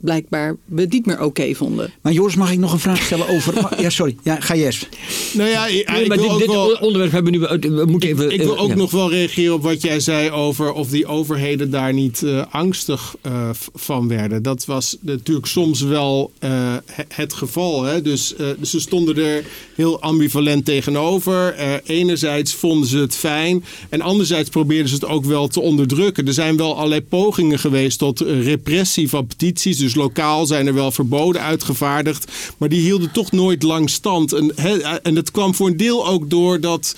[0.00, 1.92] blijkbaar we het niet meer oké vonden.
[2.02, 3.54] Maar Joris, mag ik nog een vraag stellen over...
[3.82, 4.16] ja, sorry.
[4.22, 4.88] Ja, ga Jes.
[5.32, 7.74] Nou ja, nee, maar dit, dit onderwerp hebben we nu...
[7.76, 10.88] We moeten even, ik, wil ook nog wel reageren op wat jij zei over of
[10.88, 14.42] die overheden daar niet uh, angstig uh, van werden.
[14.42, 16.74] Dat was natuurlijk soms wel uh,
[17.08, 17.82] het geval.
[17.82, 18.02] Hè?
[18.02, 21.54] Dus ze stonden er heel ambivalent tegenover.
[21.84, 26.26] enerzijds vonden ze het fijn en anderzijds probeerden ze het ook wel te onderdrukken.
[26.26, 29.85] Er zijn wel allerlei pogingen geweest tot repressie van petities.
[29.86, 32.32] Dus lokaal zijn er wel verboden uitgevaardigd.
[32.58, 34.32] Maar die hielden toch nooit lang stand.
[34.32, 34.56] En,
[35.02, 36.96] en dat kwam voor een deel ook door dat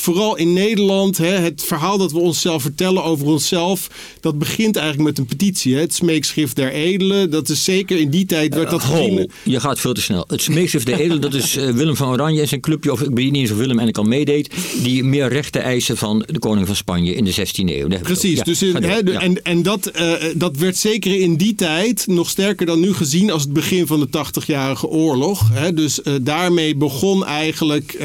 [0.00, 5.08] vooral in Nederland, hè, het verhaal dat we onszelf vertellen over onszelf, dat begint eigenlijk
[5.08, 5.74] met een petitie.
[5.74, 5.80] Hè.
[5.80, 9.30] Het smeekschrift der edelen, dat is zeker in die tijd werd dat uh, gezien.
[9.42, 10.24] Je gaat veel te snel.
[10.28, 13.10] Het smeekschrift der edelen, dat is uh, Willem van Oranje en zijn clubje, of ik
[13.14, 14.50] weet niet eens of Willem eigenlijk al meedeed,
[14.82, 17.88] die meer rechten eisen van de koning van Spanje in de 16e eeuw.
[18.02, 19.20] Precies, ja, dus in, hè, ja.
[19.20, 23.30] en, en dat, uh, dat werd zeker in die tijd nog sterker dan nu gezien
[23.30, 25.50] als het begin van de 80-jarige oorlog.
[25.52, 25.74] Hè.
[25.74, 27.98] Dus daarmee begon eigenlijk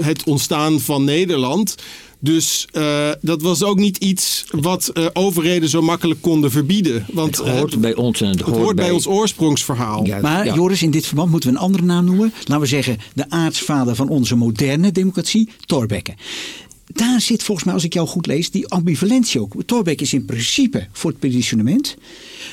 [0.00, 1.74] het ontstaan van van Nederland.
[2.18, 7.06] Dus uh, dat was ook niet iets wat uh, overheden zo makkelijk konden verbieden.
[7.12, 10.06] Want, het hoort uh, bij ons en het, het hoort, bij, bij ons oorsprongsverhaal.
[10.06, 10.54] Ja, maar ja.
[10.54, 12.32] Joris, in dit verband moeten we een andere naam noemen.
[12.38, 16.14] Laten we zeggen de aartsvader van onze moderne democratie, Thorbecke.
[16.86, 19.54] Daar zit volgens mij, als ik jou goed lees, die ambivalentie ook.
[19.66, 21.96] Thorbecke is in principe voor het petitionement.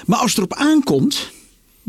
[0.05, 1.31] Maar als het erop aankomt,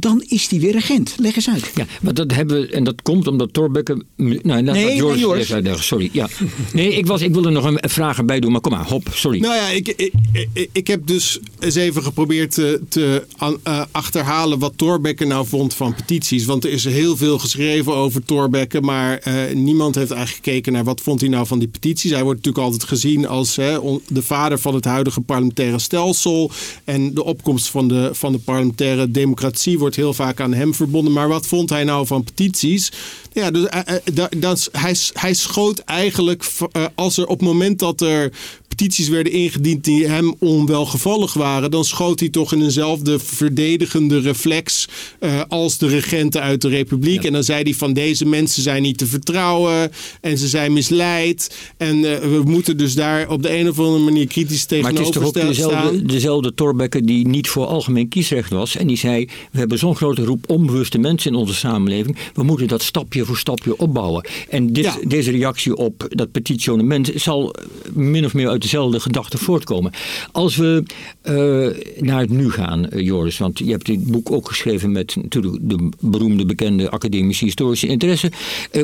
[0.00, 1.14] dan is die weer regent.
[1.18, 1.70] Leg eens uit.
[1.74, 4.02] Ja, maar dat hebben we, en dat komt omdat Thorbecke.
[4.16, 5.52] Nou, nee, nee, Joris.
[5.74, 6.10] Sorry.
[6.12, 6.28] Ja.
[6.72, 9.40] Nee, ik, was, ik wilde nog een vraag bij doen, maar kom maar, hop, sorry.
[9.40, 10.12] Nou ja, ik, ik,
[10.52, 13.24] ik, ik heb dus eens even geprobeerd te, te
[13.66, 16.44] uh, achterhalen wat Thorbecke nou vond van petities.
[16.44, 20.84] Want er is heel veel geschreven over Thorbecke, maar uh, niemand heeft eigenlijk gekeken naar
[20.84, 22.10] wat vond hij nou van die petities.
[22.10, 26.50] Hij wordt natuurlijk altijd gezien als hè, de vader van het huidige parlementaire stelsel.
[26.84, 31.12] En de opkomst van de, van de parlementaire democratie wordt heel vaak aan hem verbonden.
[31.12, 32.92] Maar wat vond hij nou van petities?
[33.32, 36.44] Ja, dus, uh, dat, hij, hij schoot eigenlijk
[36.76, 38.32] uh, als er op het moment dat er
[38.80, 44.88] petities werden ingediend die hem onwelgevallig waren, dan schoot hij toch in eenzelfde verdedigende reflex
[45.20, 47.20] uh, als de regenten uit de Republiek.
[47.20, 47.26] Ja.
[47.26, 49.90] En dan zei hij van deze mensen zijn niet te vertrouwen
[50.20, 51.56] en ze zijn misleid.
[51.76, 55.22] En uh, we moeten dus daar op de een of andere manier kritisch tegenover staan.
[55.22, 58.76] Maar het is toch ook dezelfde, dezelfde die niet voor algemeen kiesrecht was.
[58.76, 62.16] En die zei, we hebben zo'n grote groep onbewuste mensen in onze samenleving.
[62.34, 64.28] We moeten dat stapje voor stapje opbouwen.
[64.48, 64.96] En dit, ja.
[65.06, 67.54] deze reactie op dat petitionement zal
[67.92, 69.92] min of meer uit uit dezelfde gedachten voortkomen.
[70.32, 70.82] Als we
[71.24, 75.56] uh, naar het nu gaan, Joris, want je hebt dit boek ook geschreven met natuurlijk
[75.60, 78.32] de beroemde, bekende academische historische interesse,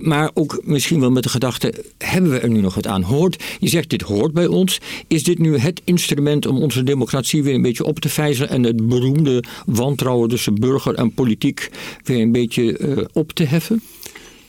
[0.02, 3.02] maar ook misschien wel met de gedachte, hebben we er nu nog wat aan?
[3.02, 4.80] Hoort, je zegt dit hoort bij ons.
[5.08, 8.62] Is dit nu het instrument om onze democratie weer een beetje op te vijzelen en
[8.62, 11.70] het beroemde wantrouwen tussen burger en politiek
[12.04, 13.82] weer een beetje op te heffen?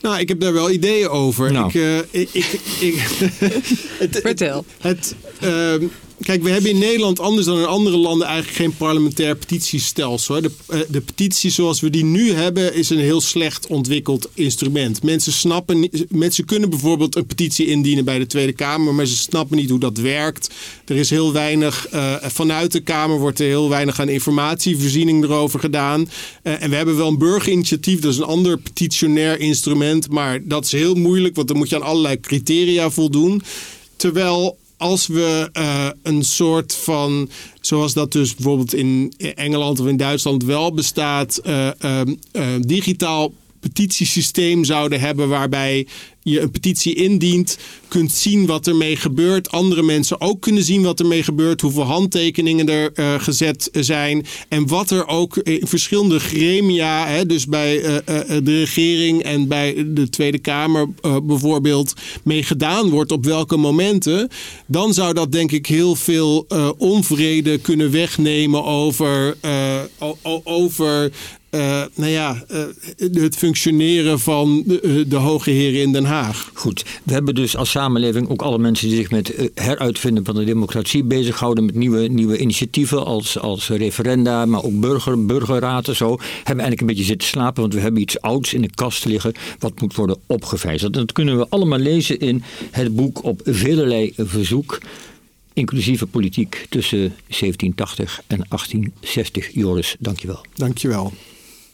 [0.00, 1.52] Nou, ik heb daar wel ideeën over.
[1.52, 1.68] Nou.
[1.68, 2.94] Ik, uh, ik, ik, ik
[4.02, 4.64] het, Vertel.
[4.80, 5.88] Het, het uh,
[6.20, 10.40] Kijk, we hebben in Nederland anders dan in andere landen eigenlijk geen parlementair petitiestelsel.
[10.40, 15.02] De, eh, de petitie zoals we die nu hebben is een heel slecht ontwikkeld instrument.
[15.02, 19.56] Mensen snappen mensen kunnen bijvoorbeeld een petitie indienen bij de Tweede Kamer, maar ze snappen
[19.56, 20.50] niet hoe dat werkt.
[20.84, 25.60] Er is heel weinig, uh, vanuit de Kamer wordt er heel weinig aan informatievoorziening erover
[25.60, 26.00] gedaan.
[26.42, 30.64] Uh, en we hebben wel een burgerinitiatief, dat is een ander petitionair instrument, maar dat
[30.64, 33.42] is heel moeilijk, want dan moet je aan allerlei criteria voldoen.
[33.96, 37.28] Terwijl als we uh, een soort van,
[37.60, 41.70] zoals dat dus bijvoorbeeld in Engeland of in Duitsland wel bestaat, uh,
[42.32, 45.86] uh, digitaal petitiesysteem zouden hebben waarbij
[46.28, 49.50] je een petitie indient, kunt zien wat ermee gebeurt.
[49.50, 54.66] Andere mensen ook kunnen zien wat ermee gebeurt, hoeveel handtekeningen er uh, gezet zijn en
[54.66, 58.00] wat er ook in verschillende gremia, hè, dus bij uh, uh,
[58.42, 60.88] de regering en bij de Tweede Kamer
[61.22, 61.92] bijvoorbeeld,
[62.24, 64.28] mee gedaan wordt op welke momenten.
[64.66, 66.46] Dan zou dat denk ik heel veel
[66.78, 69.36] onvrede kunnen wegnemen over,
[70.44, 71.10] over
[71.50, 76.50] uh, nou ja, uh, het functioneren van de, de, hoge heren in Den Haag.
[76.54, 80.44] Goed, we hebben dus als samenleving ook alle mensen die zich met heruitvinden van de
[80.44, 86.08] democratie bezighouden met nieuwe, nieuwe initiatieven als, als referenda, maar ook burger, burgerraad en zo.
[86.18, 89.32] Hebben eigenlijk een beetje zitten slapen, want we hebben iets ouds in de kast liggen
[89.58, 90.94] wat moet worden opgevijzeld.
[90.94, 94.78] En dat kunnen we allemaal lezen in het boek op velerlei verzoek
[95.58, 99.54] inclusieve politiek tussen 1780 en 1860.
[99.54, 100.44] Joris, dankjewel.
[100.54, 101.12] Dankjewel.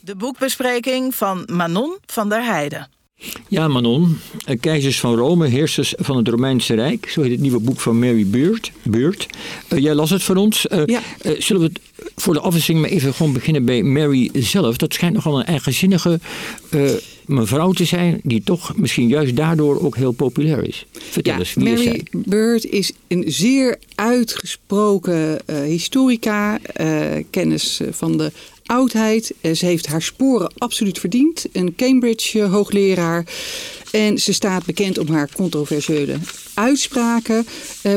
[0.04, 2.88] De boekbespreking van Manon van der Heijden.
[3.48, 4.18] Ja, Manon.
[4.60, 7.08] Keizers van Rome, heersers van het Romeinse Rijk.
[7.08, 8.72] Zo heet het nieuwe boek van Mary Beard.
[8.82, 9.26] Beard.
[9.72, 10.66] Uh, jij las het voor ons.
[10.72, 11.00] Uh, ja.
[11.22, 11.80] uh, zullen we het
[12.16, 14.76] voor de afwisseling maar even gewoon beginnen bij Mary zelf?
[14.76, 16.20] Dat schijnt nogal een eigenzinnige
[17.26, 18.20] mevrouw te zijn...
[18.22, 20.86] die toch misschien juist daardoor ook heel populair is.
[20.92, 22.06] Vertel ja, eens, wie Mary is zij?
[22.10, 26.58] Bird is een zeer uitgesproken historica.
[27.30, 28.32] kennis van de
[28.66, 29.32] oudheid.
[29.54, 31.46] Ze heeft haar sporen absoluut verdiend.
[31.52, 33.26] Een Cambridge hoogleraar.
[33.92, 36.16] En ze staat bekend om haar controversiële
[36.54, 37.46] uitspraken.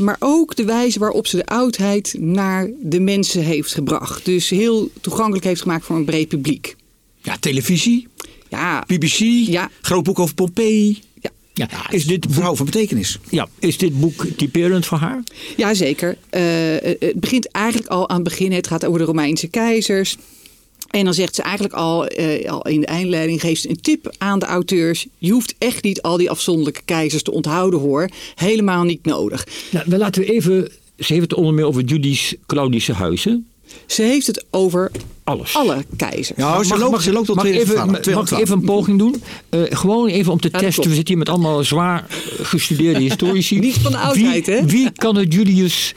[0.01, 4.25] Maar ook de wijze waarop ze de oudheid naar de mensen heeft gebracht.
[4.25, 6.75] Dus heel toegankelijk heeft gemaakt voor een breed publiek.
[7.21, 8.07] Ja, televisie,
[8.49, 9.69] Ja, BBC, Ja.
[9.81, 10.99] groot boek over Pompeii.
[11.21, 11.29] ja.
[11.53, 13.19] Ja, is dit Een vrouw van betekenis.
[13.29, 15.23] Ja, is dit boek typerend voor haar?
[15.55, 16.17] Ja, zeker.
[16.31, 16.41] Uh,
[16.99, 18.51] het begint eigenlijk al aan het begin.
[18.51, 20.17] Het gaat over de Romeinse keizers.
[20.87, 24.15] En dan zegt ze eigenlijk al, uh, al in de eindleiding, geeft ze een tip
[24.17, 25.07] aan de auteurs.
[25.17, 28.09] Je hoeft echt niet al die afzonderlijke keizers te onthouden hoor.
[28.35, 29.47] Helemaal niet nodig.
[29.71, 30.71] Nou, dan laten we even...
[30.97, 33.47] Ze heeft het onder meer over Julius Claudische huizen.
[33.85, 34.91] Ze heeft het over
[35.23, 35.55] Alles.
[35.55, 36.37] alle keizers.
[36.37, 38.01] Ja, ze, loopt, ze loopt tot mag, ik 212.
[38.01, 39.23] even, mag ik even een poging doen?
[39.49, 40.71] Uh, gewoon even om te testen.
[40.71, 40.89] klopt.
[40.89, 42.05] We zitten hier met allemaal zwaar
[42.41, 43.59] gestudeerde historici.
[43.59, 44.65] Niet van de oudheid, wie, hè?
[44.65, 45.93] Wie kan het Julius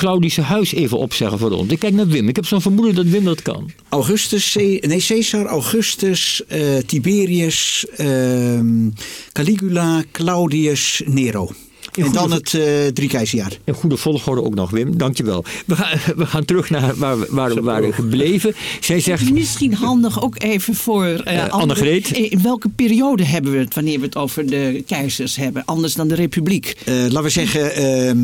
[0.00, 1.72] Claudische huis even opzeggen voor ons?
[1.72, 2.28] Ik kijk naar Wim.
[2.28, 3.70] Ik heb zo'n vermoeden dat Wim dat kan.
[3.88, 8.88] Augustus, C- nee, Caesar, Augustus, eh, Tiberius, ehm,
[9.32, 11.50] Caligula, Claudius, Nero.
[11.94, 13.52] En dan het eh drie keizerjaar.
[13.64, 14.98] In goede volgorde ook nog, Wim.
[14.98, 15.44] Dankjewel.
[15.66, 18.54] We gaan, we gaan terug naar waar we, waar we waren gebleven.
[18.80, 19.30] Zij zegt...
[19.32, 22.10] Misschien handig ook even voor andere- Annegreet?
[22.10, 25.64] In welke periode hebben we het wanneer we het over de keizers hebben?
[25.64, 26.74] Anders dan de republiek.
[26.84, 28.18] Eh, laten we zeggen, ehm,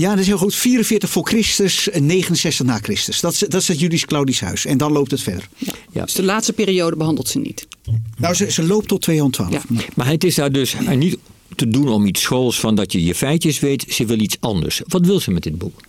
[0.00, 0.54] ja, dat is heel goed.
[0.54, 3.20] 44 voor Christus, en 69 na Christus.
[3.20, 4.66] Dat is, dat is het Julius Claudisch huis.
[4.66, 5.48] En dan loopt het verder.
[5.92, 6.04] Ja.
[6.04, 7.66] Dus de laatste periode behandelt ze niet.
[8.16, 9.52] Nou, ze, ze loopt tot 212.
[9.52, 9.84] Ja.
[9.94, 11.16] Maar het is daar dus niet
[11.56, 13.84] te doen om iets schools van dat je je feitjes weet.
[13.88, 14.80] Ze wil iets anders.
[14.86, 15.80] Wat wil ze met dit boek?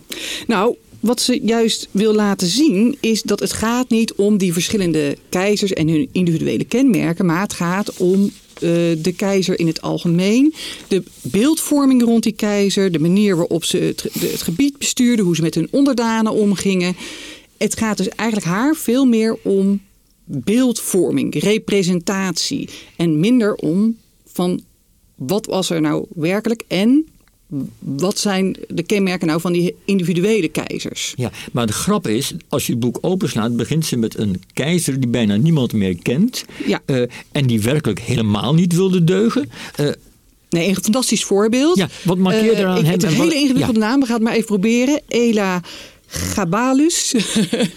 [0.46, 5.16] Nou, wat ze juist wil laten zien is dat het gaat niet om die verschillende
[5.28, 8.32] keizers en hun individuele kenmerken, maar het gaat om
[9.02, 10.54] de keizer in het algemeen,
[10.88, 15.54] de beeldvorming rond die keizer, de manier waarop ze het gebied bestuurden, hoe ze met
[15.54, 16.96] hun onderdanen omgingen.
[17.56, 19.80] Het gaat dus eigenlijk haar veel meer om
[20.24, 23.96] beeldvorming, representatie en minder om
[24.26, 24.60] van
[25.14, 27.06] wat was er nou werkelijk en
[27.78, 31.12] wat zijn de kenmerken nou van die individuele keizers?
[31.16, 35.00] Ja, maar de grap is, als je het boek openslaat, begint ze met een keizer
[35.00, 36.44] die bijna niemand meer kent.
[36.66, 36.80] Ja.
[36.86, 39.50] eh, en die werkelijk helemaal niet wilde deugen.
[39.76, 39.86] Eh,
[40.48, 41.76] Nee, een fantastisch voorbeeld.
[41.76, 43.86] Ja, wat markeerde Eh, aan ik- hem Het is en een hele ingewikkelde ja.
[43.86, 44.00] naam.
[44.00, 45.00] We gaan het maar even proberen.
[45.08, 45.60] Ela
[46.12, 47.12] Gabalus.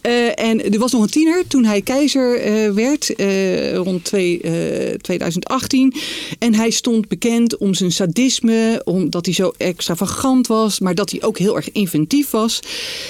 [0.00, 4.40] Eh, en er was nog een tiener toen hij keizer eh, werd, eh, rond twee,
[4.40, 5.94] eh, 2018.
[6.38, 11.22] En hij stond bekend om zijn sadisme, omdat hij zo extravagant was, maar dat hij
[11.22, 12.60] ook heel erg inventief was.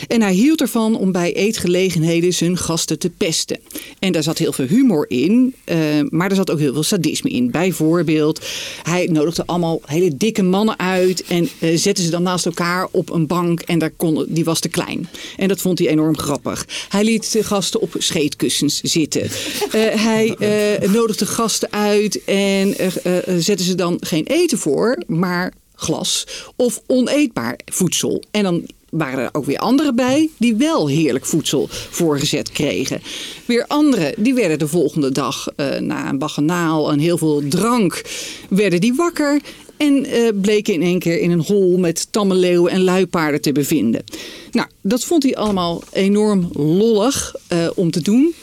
[0.08, 3.58] En hij hield ervan om bij eetgelegenheden zijn gasten te pesten.
[3.98, 5.54] En daar zat heel veel humor in,
[6.08, 7.50] maar er zat ook heel veel sadisme in.
[7.50, 8.40] Bijvoorbeeld,
[8.82, 13.26] hij nodigde allemaal hele dikke mannen uit en zette ze dan naast elkaar op een
[13.26, 15.08] bank en daar kon, die was te klein.
[15.36, 16.66] En dat vond hij enorm grappig.
[16.88, 19.28] Hij liet de gasten op scheetkussens zitten.
[19.70, 22.86] Eh, hij eh, nodigde gasten uit en eh,
[23.18, 28.22] eh, zette ze dan geen eten voor, maar glas of oneetbaar voedsel.
[28.30, 33.02] En dan waren er ook weer anderen bij die wel heerlijk voedsel voorgezet kregen.
[33.44, 35.46] Weer anderen die werden de volgende dag
[35.80, 38.02] na een baganaal en heel veel drank
[38.48, 39.40] werden die wakker
[39.80, 43.52] en eh, bleken in één keer in een hol met tamme leeuwen en luipaarden te
[43.52, 44.04] bevinden.
[44.50, 48.34] Nou, dat vond hij allemaal enorm lollig eh, om te doen.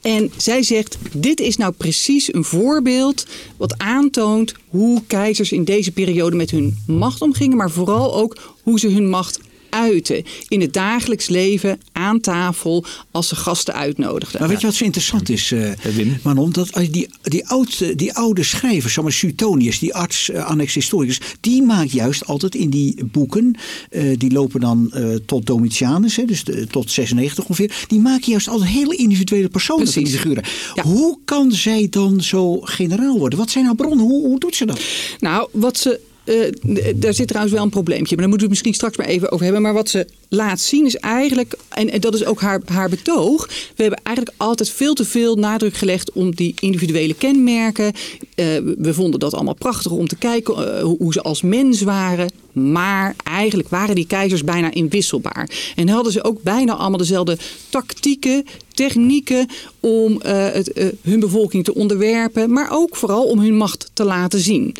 [0.00, 3.26] En zij zegt, dit is nou precies een voorbeeld
[3.56, 8.78] wat aantoont hoe keizers in deze periode met hun macht omgingen, maar vooral ook hoe
[8.78, 9.40] ze hun macht
[9.72, 14.40] uiten in het dagelijks leven aan tafel als ze gasten uitnodigden.
[14.40, 16.18] Maar weet je wat zo interessant is, eh Wim?
[16.22, 16.52] Manon?
[16.52, 21.62] Dat die, die, oude, die oude schrijvers, zoals Suetonius, die arts, eh, annex historicus, die
[21.62, 23.54] maakt juist altijd in die boeken,
[23.90, 28.30] eh, die lopen dan eh, tot Domitianus, hè, dus de- tot 96 ongeveer, die maken
[28.30, 30.44] juist altijd hele individuele personen van die figuren.
[30.74, 30.82] Ja.
[30.82, 33.38] Hoe kan zij dan zo generaal worden?
[33.38, 33.98] Wat zijn nou bronnen?
[34.06, 34.80] Hoe, hoe doet ze dat?
[35.20, 36.00] Nou, wat ze.
[36.24, 39.30] Eh, daar zit trouwens wel een probleempje, maar daar moeten we misschien straks maar even
[39.30, 39.62] over hebben.
[39.62, 43.46] Maar wat ze laat zien is eigenlijk, en, dat is ook haar, haar betoog.
[43.46, 47.92] We hebben eigenlijk altijd veel te veel nadruk gelegd om die individuele kenmerken.
[48.34, 48.46] Eh,
[48.78, 52.30] we vonden dat allemaal prachtig om te kijken eh, hoe ze als mens waren.
[52.52, 55.72] Maar eigenlijk waren die keizers bijna inwisselbaar.
[55.76, 57.38] En hadden ze ook bijna allemaal dezelfde
[57.68, 59.46] tactieken, technieken
[59.80, 64.04] om eh, het, eh, hun bevolking te onderwerpen, maar ook vooral om hun macht te
[64.04, 64.74] laten zien.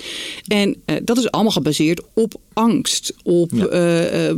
[0.47, 4.35] En eh, dat is allemaal gebaseerd op angst, op Ja.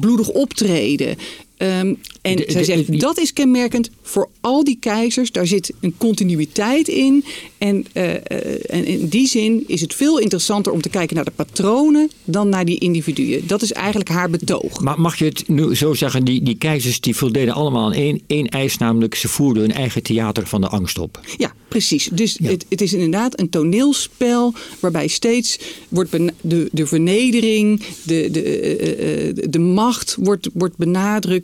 [0.00, 1.16] bloedig optreden.
[1.56, 5.32] Ehm, en De- zij de- zegt, dat is kenmerkend voor al die keizers.
[5.32, 7.24] Daar zit een continuïteit in.
[7.58, 8.20] En, eh, eh,
[8.66, 12.48] en in die zin is het veel interessanter om te kijken naar de patronen dan
[12.48, 13.46] naar die individuen.
[13.46, 14.80] Dat is eigenlijk haar betoog.
[14.80, 18.20] Maar mag je het nu zo zeggen, die, die keizers die voldeden allemaal aan één,
[18.26, 21.20] één eis, namelijk ze voerden hun eigen theater van de angst op.
[21.36, 22.08] Ja, precies.
[22.12, 22.50] Dus Ja.
[22.50, 29.44] Het, het is inderdaad een toneelspel waarbij steeds wordt de, de vernedering, de, de, eh,
[29.50, 31.43] de macht wordt, wordt benadrukt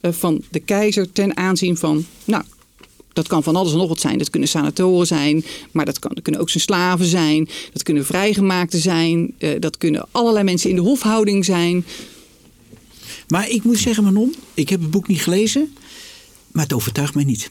[0.00, 2.42] eh, van de keizer ten aanzien van, nou,
[3.12, 4.18] dat kan van alles en nog wat zijn.
[4.18, 7.48] Dat kunnen senatoren zijn, maar dat, kan, dat kunnen ook zijn slaven zijn.
[7.72, 9.34] Dat kunnen vrijgemaakten zijn.
[9.38, 11.84] eh, dat kunnen allerlei mensen in de hofhouding zijn.
[13.28, 15.76] Maar ik moet zeggen, Manon, ik heb het boek niet gelezen,
[16.52, 17.50] maar het overtuigt mij niet.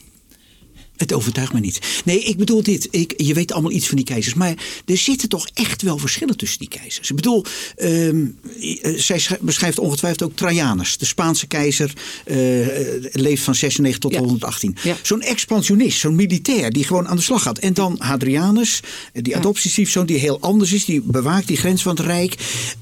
[0.98, 1.78] Het overtuigt mij niet.
[2.04, 2.88] Nee, ik bedoel dit.
[2.90, 4.34] Ik, je weet allemaal iets van die keizers.
[4.34, 4.54] Maar
[4.86, 7.10] er zitten toch echt wel verschillen tussen die keizers.
[7.10, 7.44] Ik bedoel,
[7.76, 8.24] ehm,
[8.60, 10.96] eh, zij schrijft- beschrijft ongetwijfeld ook Trajanus.
[10.98, 11.92] De Spaanse keizer
[12.24, 14.18] eh, eh, leeft van 96 tot Ja.
[14.18, 14.76] 118.
[14.82, 14.96] Ja.
[15.02, 17.58] Zo'n expansionist, zo'n militair die gewoon aan de slag gaat.
[17.58, 18.80] En dan Hadrianus,
[19.12, 20.84] die adoptiestiefzoon die heel anders is.
[20.84, 22.34] Die bewaakt die grens van het Rijk.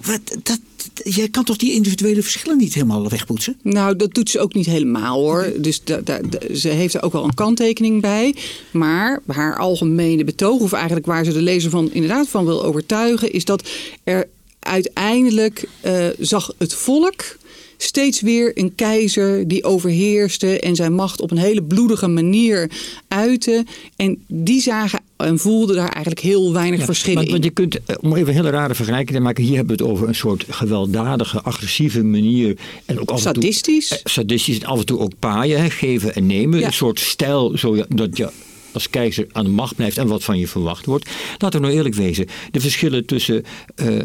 [0.02, 0.60] Wat, dat,
[1.04, 3.56] jij kan toch die individuele verschillen niet helemaal wegpoetsen?
[3.62, 5.52] Nou, dat doet ze ook niet helemaal hoor.
[5.58, 8.34] Dus da, da- da- ze heeft er ook wel een kanttekening bij.
[8.70, 13.32] Maar haar algemene betoog, of eigenlijk waar ze de lezer van inderdaad van wil overtuigen,
[13.32, 13.68] is dat
[14.04, 17.36] er uiteindelijk eh, zag het volk
[17.76, 22.70] steeds weer een keizer die overheerste en zijn macht op een hele bloedige manier
[23.08, 23.64] uitte.
[23.96, 27.48] En die zagen en voelden daar eigenlijk heel weinig Ja, verschillen want, want in.
[27.48, 29.92] je kunt, eh, om even een hele rare vergelijking te maken, hier hebben we het
[29.92, 32.56] over een soort gewelddadige, agressieve manier.
[32.84, 33.90] En ook af en toe- Sadistisch.
[33.90, 36.58] eh, sadistisch en af en toe ook paaien, hè, geven en nemen.
[36.58, 36.66] Ja.
[36.66, 38.30] Een soort stijl, zodat je
[38.72, 41.10] als keizer aan de macht blijft en wat van je verwacht wordt.
[41.38, 43.44] Laten we nou eerlijk wezen, de verschillen tussen...
[43.74, 44.00] eh,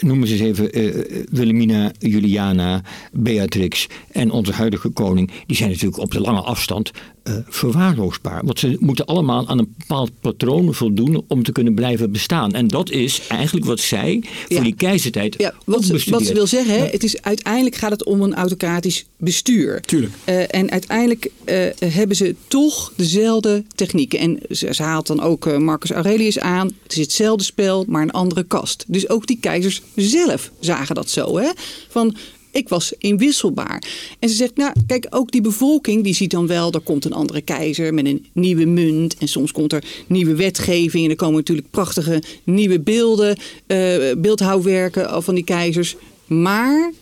[0.00, 0.94] Noem eens even eh,
[1.30, 5.30] Wilhelmina, Juliana, Beatrix en onze huidige koning.
[5.46, 6.90] Die zijn natuurlijk op de lange afstand
[7.28, 8.44] eh, verwaarloosbaar.
[8.44, 12.52] Want ze moeten allemaal aan een bepaald patroon voldoen om te kunnen blijven bestaan.
[12.52, 14.62] En dat is eigenlijk wat zij voor Ja.
[14.62, 18.04] die keizertijd Ja, wat ze, wat ze wil zeggen, hè, het is, uiteindelijk gaat het
[18.04, 19.80] om een autocratisch bestuur.
[19.80, 20.12] Tuurlijk.
[20.24, 24.18] Eh, en uiteindelijk eh, hebben ze toch dezelfde technieken.
[24.18, 26.70] En ze, ze haalt dan ook Marcus Aurelius aan.
[26.82, 28.84] Het is hetzelfde spel, maar een andere kast.
[28.86, 31.38] Dus ook die keizers zelf zagen dat zo.
[31.38, 31.48] Hè?
[31.88, 32.16] Van,
[32.50, 33.82] ik was inwisselbaar.
[34.18, 37.12] En ze zegt, nou kijk, ook die bevolking die ziet dan wel, er komt een
[37.12, 39.16] andere keizer met een nieuwe munt.
[39.16, 45.22] En soms komt er nieuwe wetgeving en er komen natuurlijk prachtige nieuwe beelden, uh, beeldhouwwerken
[45.22, 45.96] van die keizers.
[46.26, 46.92] Maar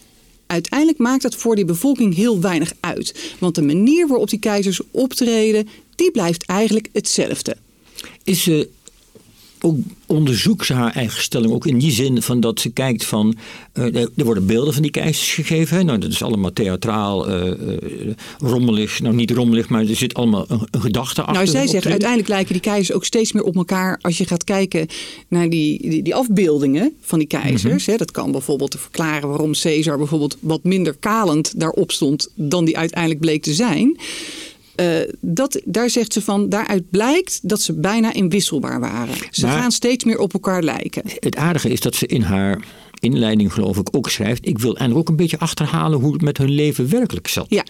[0.46, 3.34] uiteindelijk maakt dat voor die bevolking heel weinig uit.
[3.38, 7.56] Want de manier waarop die keizers optreden, die blijft eigenlijk hetzelfde.
[8.24, 8.68] Is ze
[9.60, 9.76] ook
[10.06, 13.34] onderzoekt ze haar eigen stelling ook in die zin van dat ze kijkt van
[13.74, 15.86] uh, er worden beelden van die keizers gegeven.
[15.86, 17.52] Nou, dat is allemaal theatraal, uh,
[18.38, 19.00] rommelig.
[19.00, 21.34] Nou, niet rommelig, maar er zit allemaal een, een gedachte achter.
[21.34, 24.44] Nou, zij zegt uiteindelijk lijken die keizers ook steeds meer op elkaar als je gaat
[24.44, 24.86] kijken
[25.28, 27.86] naar die, die, die afbeeldingen van die keizers.
[27.86, 32.78] Mm dat kan bijvoorbeeld verklaren waarom Caesar bijvoorbeeld wat minder kalend daarop stond dan die
[32.78, 33.96] uiteindelijk bleek te zijn.
[34.80, 34.86] Uh,
[35.20, 39.14] dat, daar zegt ze van, daaruit blijkt dat ze bijna inwisselbaar waren.
[39.30, 41.02] Ze gaan steeds meer op elkaar lijken.
[41.20, 42.60] Het aardige is dat ze in haar
[43.00, 44.46] inleiding geloof ik ook schrijft.
[44.46, 47.46] Ik wil eigenlijk ook een beetje achterhalen hoe het met hun leven werkelijk zat.
[47.48, 47.64] Ja.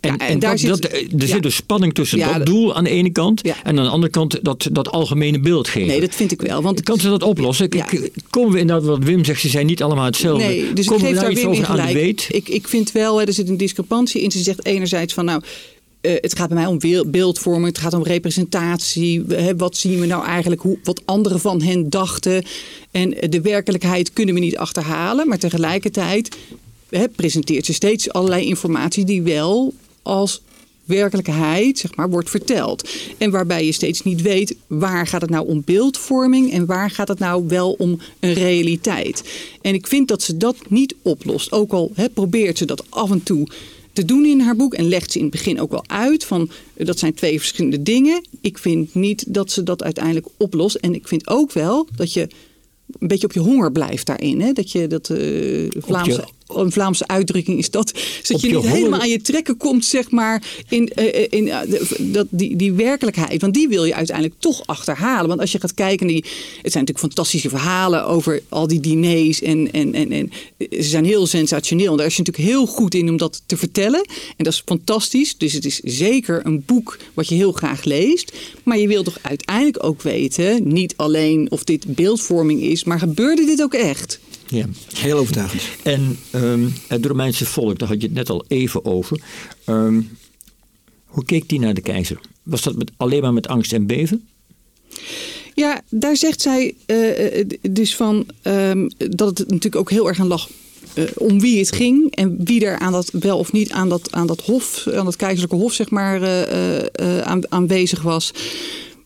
[0.00, 1.26] En, en, daar zit, dat, er ja.
[1.26, 4.44] zit dus spanning tussen dat doel aan de ene kant en aan de andere kant
[4.44, 5.88] dat, dat algemene beeld geven.
[5.88, 6.62] Nee, dat vind ik wel.
[6.62, 7.68] Want kan ze dat oplossen?
[8.30, 10.44] Komen we inderdaad wat Wim zegt, ze zijn niet allemaal hetzelfde.
[10.44, 12.26] Nee, dus Komen ik geef we daar iets over aan de weet?
[12.30, 14.30] Ik, ik vind wel, er zit een discrepantie in.
[14.30, 15.42] Ze zegt enerzijds van nou
[16.02, 19.24] uh, het gaat bij mij om beeldvorming, het gaat om representatie.
[19.56, 22.44] wat zien we nou eigenlijk, hoe, wat anderen van hen dachten.
[22.90, 25.28] En de werkelijkheid kunnen we niet achterhalen.
[25.28, 26.36] Maar tegelijkertijd
[27.16, 29.72] presenteert ze steeds allerlei informatie die wel
[30.02, 30.42] als
[30.84, 32.90] werkelijkheid zeg maar, wordt verteld.
[33.18, 37.08] En waarbij je steeds niet weet waar gaat het nou om beeldvorming en waar gaat
[37.08, 39.22] het nou wel om een realiteit.
[39.60, 41.52] En ik vind dat ze dat niet oplost.
[41.52, 43.46] Ook al probeert ze dat af en toe
[43.92, 44.74] te doen in haar boek.
[44.74, 48.26] En legt ze in het begin ook wel uit van dat zijn twee verschillende dingen.
[48.40, 50.74] Ik vind niet dat ze dat uiteindelijk oplost.
[50.74, 52.28] En ik vind ook wel dat je
[52.98, 54.40] een beetje op je honger blijft daarin.
[54.40, 54.52] Hè?
[54.52, 56.24] Dat je dat uh, Vlaamse
[56.56, 57.92] een Vlaamse uitdrukking is dat.
[58.28, 61.58] dat je, niet helemaal aan je trekken komt, zeg maar, in, uh, in uh,
[61.98, 63.40] dat, die, die werkelijkheid.
[63.40, 65.28] Want die wil je uiteindelijk toch achterhalen.
[65.28, 66.24] Want als je gaat kijken, die,
[66.62, 69.42] het zijn natuurlijk fantastische verhalen over al die diners.
[69.42, 71.90] En, en, en, en ze zijn heel sensationeel.
[71.90, 74.04] En daar is je natuurlijk heel goed in om dat te vertellen.
[74.36, 75.36] En dat is fantastisch.
[75.36, 78.32] Dus het is zeker een boek wat je heel graag leest.
[78.62, 83.44] Maar je wilt toch uiteindelijk ook weten, niet alleen of dit beeldvorming is, maar gebeurde
[83.44, 84.20] dit ook echt?
[84.52, 84.66] Ja.
[84.96, 85.62] Heel overtuigend.
[85.82, 89.20] En um, het Romeinse volk, daar had je het net al even over.
[89.66, 90.18] Um,
[91.04, 92.20] hoe keek die naar de keizer?
[92.42, 94.28] Was dat met, alleen maar met angst en beven?
[95.54, 100.26] Ja, daar zegt zij uh, dus van um, dat het natuurlijk ook heel erg aan
[100.26, 100.48] lag
[100.94, 104.12] uh, om wie het ging en wie er aan dat wel of niet aan dat,
[104.12, 108.32] aan dat hof, aan dat keizerlijke hof, zeg maar, uh, aan, aanwezig was.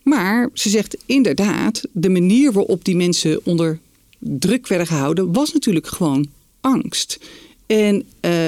[0.02, 3.78] Maar ze zegt inderdaad, de manier waarop die mensen onder
[4.18, 6.26] druk werden gehouden, was natuurlijk gewoon
[6.60, 7.18] angst.
[7.66, 8.46] En, uh,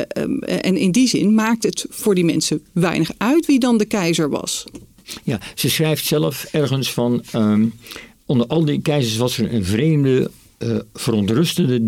[0.65, 4.31] en in die zin maakt het voor die mensen weinig uit wie dan de keizer
[4.31, 4.65] was.
[5.23, 7.23] Ja, ze schrijft zelf ergens van.
[7.35, 7.73] Um,
[8.27, 11.85] onder al die keizers was er een vreemde, uh, verontrustende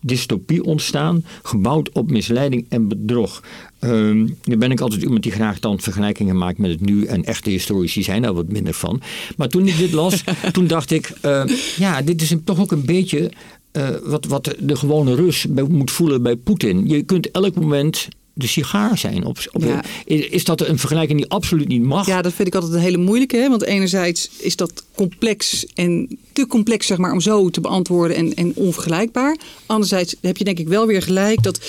[0.00, 3.42] dystopie ontstaan, gebouwd op misleiding en bedrog.
[3.80, 7.04] Um, nu ben ik altijd iemand die graag dan vergelijkingen maakt met het nu.
[7.04, 9.00] En echte historici zijn daar wat minder van.
[9.36, 11.12] Maar toen ik dit las, toen dacht ik...
[11.22, 11.44] Uh,
[11.76, 13.30] ja, dit is toch ook een beetje...
[13.72, 16.88] Uh, wat, wat de gewone Rus moet voelen bij Poetin.
[16.88, 18.08] Je kunt elk moment
[18.38, 19.24] de sigaar zijn.
[19.24, 19.84] Op, op ja.
[20.06, 22.06] Is dat een vergelijking die absoluut niet mag?
[22.06, 23.36] Ja, dat vind ik altijd een hele moeilijke.
[23.36, 23.48] Hè?
[23.48, 28.34] Want enerzijds is dat complex en te complex zeg maar, om zo te beantwoorden en,
[28.34, 29.36] en onvergelijkbaar.
[29.66, 31.60] Anderzijds heb je denk ik wel weer gelijk dat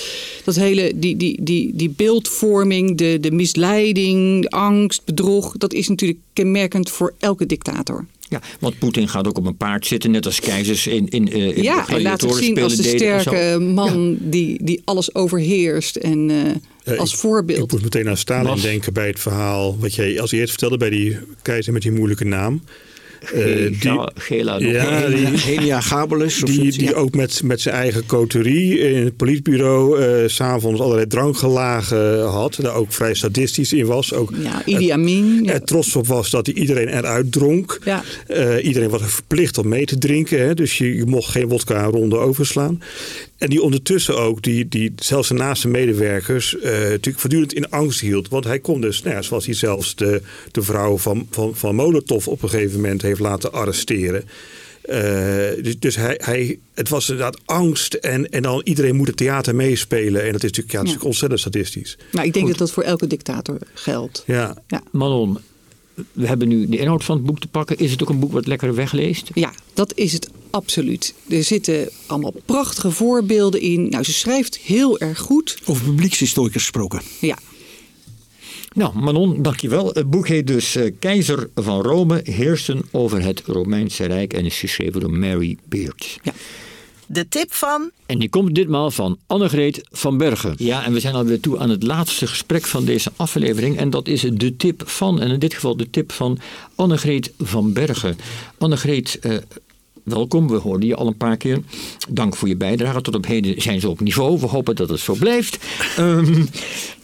[0.44, 5.88] dat hele die, die, die, die beeldvorming, de, de misleiding, de angst, bedrog, dat is
[5.88, 8.06] natuurlijk kenmerkend voor elke dictator.
[8.28, 11.56] Ja, want Poetin gaat ook op een paard zitten, net als keizers in, in, uh,
[11.56, 14.16] in ja, en laat zich zien als de sterke man ja.
[14.20, 16.28] die, die alles overheerst en
[16.88, 17.64] uh, als ik, voorbeeld.
[17.64, 20.90] Ik moet meteen aan Stalin denken bij het verhaal wat jij als eerst vertelde bij
[20.90, 22.62] die keizer met die moeilijke naam.
[23.34, 26.40] Uh, die, Gela, ja, die, Henia Gabelus.
[26.40, 26.92] Die, die ja.
[26.92, 32.58] ook met, met zijn eigen coterie in het politbureau uh, s'avonds allerlei drankgelagen had.
[32.60, 34.12] Daar ook vrij sadistisch in was.
[34.14, 35.42] Ook ja, Idi Amin.
[35.46, 37.78] Er, er trots op was dat hij iedereen eruit dronk.
[37.84, 38.02] Ja.
[38.28, 40.40] Uh, iedereen was verplicht om mee te drinken.
[40.40, 42.82] Hè, dus je, je mocht geen wodka ronde overslaan.
[43.38, 48.00] En die ondertussen ook, die, die zelfs zijn naaste medewerkers, uh, natuurlijk voortdurend in angst
[48.00, 48.28] hield.
[48.28, 50.22] Want hij kon dus, nou ja, zoals hij zelfs de,
[50.52, 54.24] de vrouw van, van, van Molotov op een gegeven moment heeft laten arresteren.
[54.90, 54.94] Uh,
[55.62, 59.54] dus dus hij, hij, het was inderdaad angst en, en dan iedereen moet het theater
[59.54, 60.22] meespelen.
[60.22, 61.06] En dat is natuurlijk, ja, dat is ja.
[61.06, 61.98] ontzettend statistisch.
[62.12, 62.58] Nou, ik denk Goed.
[62.58, 64.22] dat dat voor elke dictator geldt.
[64.26, 64.56] Ja.
[64.66, 64.82] ja.
[64.90, 65.38] Manon,
[66.12, 67.78] we hebben nu de inhoud van het boek te pakken.
[67.78, 69.30] Is het ook een boek wat lekker wegleest?
[69.34, 71.14] Ja, dat is het Absoluut.
[71.28, 73.88] Er zitten allemaal prachtige voorbeelden in.
[73.88, 75.58] Nou, ze schrijft heel erg goed.
[75.64, 77.00] Over publiekshistoricus gesproken.
[77.20, 77.38] Ja,
[78.74, 79.90] Nou, Manon, dankjewel.
[79.92, 84.58] Het boek heet dus eh, Keizer van Rome, heersen over het Romeinse Rijk en is
[84.58, 86.18] geschreven door Mary Beard.
[87.10, 90.54] De tip van En die komt ditmaal van Annegreet van Bergen.
[90.58, 93.76] Ja, en we zijn alweer toe aan het laatste gesprek van deze aflevering.
[93.76, 96.38] En dat is de tip van, en in dit geval de tip van
[96.74, 98.16] Annegreet van Bergen.
[98.58, 99.36] Annegreet, eh,
[100.08, 100.48] welkom.
[100.48, 101.60] We hoorden je al een paar keer.
[102.08, 103.00] Dank voor je bijdrage.
[103.00, 104.40] Tot op heden zijn ze op niveau.
[104.40, 105.58] We hopen dat het zo blijft.
[105.96, 106.44] Ehm,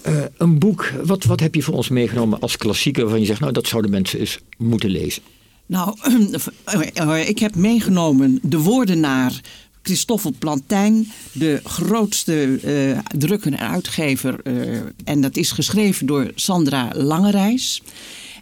[0.03, 3.03] eh, een boek, wat, wat heb je voor ons meegenomen als klassieker...
[3.03, 5.23] waarvan je zegt, nou, dat zouden mensen eens moeten lezen.
[5.67, 5.97] Nou,
[7.27, 9.41] ik heb meegenomen de woordenaar
[9.83, 14.41] Christoffel Plantijn, de grootste eh, drukker en uitgever.
[14.43, 17.83] eh, en dat is geschreven door Sandra Langerijs.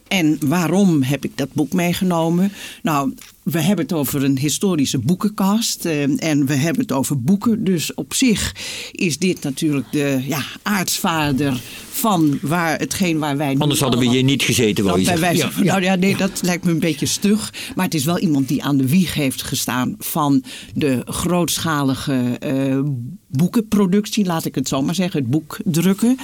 [0.08, 2.52] En waarom heb ik dat boek meegenomen?
[2.82, 5.84] Nou, we hebben het over een historische boekenkast.
[5.84, 7.64] eh, en we hebben het over boeken.
[7.64, 8.54] Dus op zich
[8.92, 14.08] is dit natuurlijk de ja, aartsvader van waar, hetgeen waar wij nu Anders hadden we
[14.08, 15.66] hier niet gezeten, wou je Nou, zeggen.
[15.66, 17.52] Nou ja, nee, dat lijkt me een beetje stug.
[17.74, 22.80] Maar het is wel iemand die aan de wieg heeft gestaan van de grootschalige eh,
[23.26, 26.16] boekenproductie, laat ik het zo maar zeggen, het boekdrukken.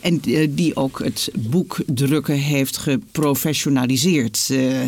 [0.00, 4.48] En eh, die ook het boekdrukken heeft geprofessionaliseerd.
[4.50, 4.80] Eh,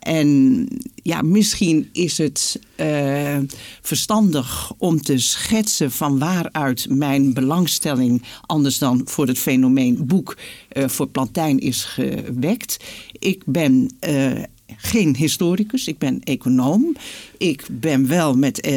[0.00, 0.68] en
[1.02, 3.38] ja, misschien is het eh,
[3.82, 10.36] verstandig om te schetsen van waaruit mijn belangstelling, anders dan voor het fenomeen boek,
[10.68, 12.76] eh, voor Plantijn is gewekt.
[13.12, 14.30] Ik ben eh,
[14.76, 16.96] geen historicus, ik ben econoom.
[17.38, 18.68] Ik ben wel met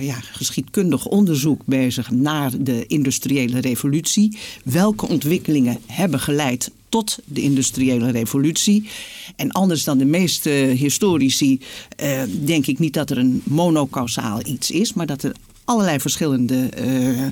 [0.00, 4.38] ja, geschiedkundig onderzoek bezig naar de industriële revolutie.
[4.64, 8.88] Welke ontwikkelingen hebben geleid tot de industriële revolutie.
[9.36, 11.60] En anders dan de meeste historici
[11.96, 15.32] eh, denk ik niet dat er een monocausaal iets is, maar dat er
[15.64, 17.26] allerlei verschillende eh,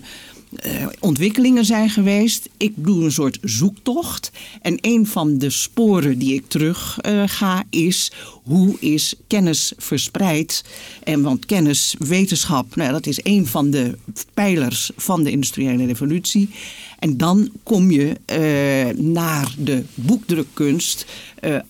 [0.56, 2.48] eh, ontwikkelingen zijn geweest.
[2.56, 4.30] Ik doe een soort zoektocht.
[4.62, 10.64] En een van de sporen die ik terug eh, ga is hoe is kennis verspreid?
[11.02, 13.98] En want kennis, wetenschap, nou, dat is een van de
[14.34, 16.48] pijlers van de industriële revolutie.
[16.98, 21.06] En dan kom je eh, naar de boekdrukkunst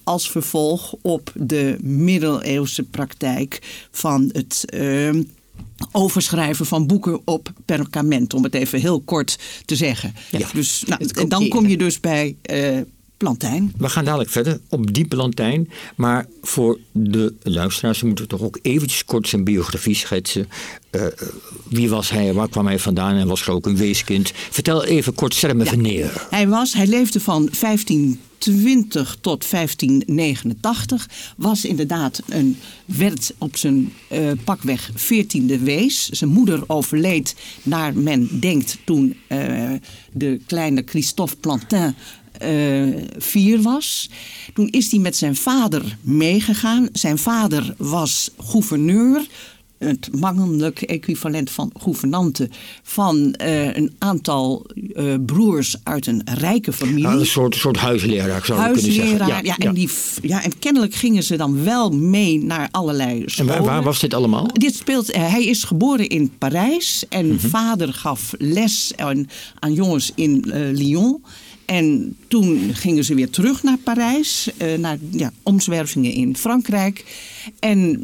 [0.04, 5.10] als vervolg op de middeleeuwse praktijk van het eh,
[5.92, 10.14] overschrijven van boeken op perkament, om het even heel kort te zeggen.
[10.52, 12.78] Dus, nou, en dan kom je dus bij eh,
[13.18, 13.72] Plantijn.
[13.76, 15.70] We gaan dadelijk verder op diepe lantijn.
[15.96, 20.48] Maar voor de luisteraars moeten we toch ook eventjes kort zijn biografie schetsen.
[20.90, 21.06] Eh,
[21.68, 24.32] wie was hij, waar kwam hij vandaan en was er ook een weeskind?
[24.50, 26.26] Vertel even kort Serme Veneer.
[26.30, 27.48] Hij, was, hij leefde van
[28.38, 31.08] 1520 tot 1589.
[31.36, 36.08] Was inderdaad een, werd op zijn eh, pakweg 14e wees.
[36.08, 39.72] Zijn moeder overleed, naar men denkt, toen eh,
[40.12, 41.94] de kleine Christophe Plantin
[42.32, 42.86] eh,
[43.18, 44.10] vier was.
[44.54, 46.88] Toen is hij met zijn vader meegegaan.
[46.92, 49.26] Zijn vader was gouverneur
[49.78, 52.48] het mannelijk equivalent van gouvernante
[52.82, 57.02] van eh, een aantal eh, broers uit een rijke familie.
[57.02, 59.18] Ja, een soort, soort huisleraar zou je kunnen zeggen.
[59.18, 63.22] Huisleraar, ja, en Die, f- ja, en kennelijk gingen ze dan wel mee naar allerlei
[63.22, 63.52] En scholen.
[63.54, 64.46] waar, waar was dit allemaal?
[64.52, 67.48] Dit speelt, eh, hij is geboren in Parijs en Mhm.
[67.48, 71.22] vader gaf les aan, aan jongens in Lyon.
[71.64, 74.48] En toen gingen ze weer terug naar Parijs,
[74.78, 77.04] naar ja, omzwervingen in Frankrijk.
[77.58, 78.02] En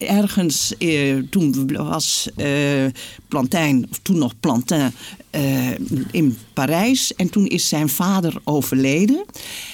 [0.00, 2.86] ergens, eh, toen was eh,
[3.28, 4.92] Plantijn, of toen nog Plantin,
[5.30, 5.70] eh,
[6.10, 7.14] in Parijs.
[7.14, 9.24] En toen is zijn vader overleden.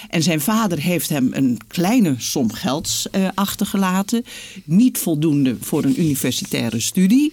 [0.09, 4.25] En zijn vader heeft hem een kleine som gelds eh, achtergelaten.
[4.65, 7.33] Niet voldoende voor een universitaire studie.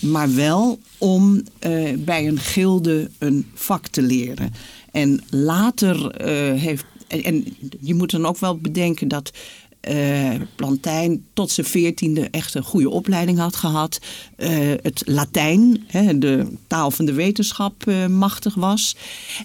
[0.00, 1.42] maar wel om
[1.98, 4.52] bij een gilde een vak te leren.
[4.92, 6.22] En later
[6.56, 6.84] heeft.
[7.06, 9.32] En je moet dan ook wel bedenken dat
[9.80, 13.98] eh, Plantijn tot zijn veertiende echt een goede opleiding had gehad.
[14.36, 14.50] Eh,
[14.82, 18.96] het Latijn, hè, de taal van de wetenschap, eh, machtig was.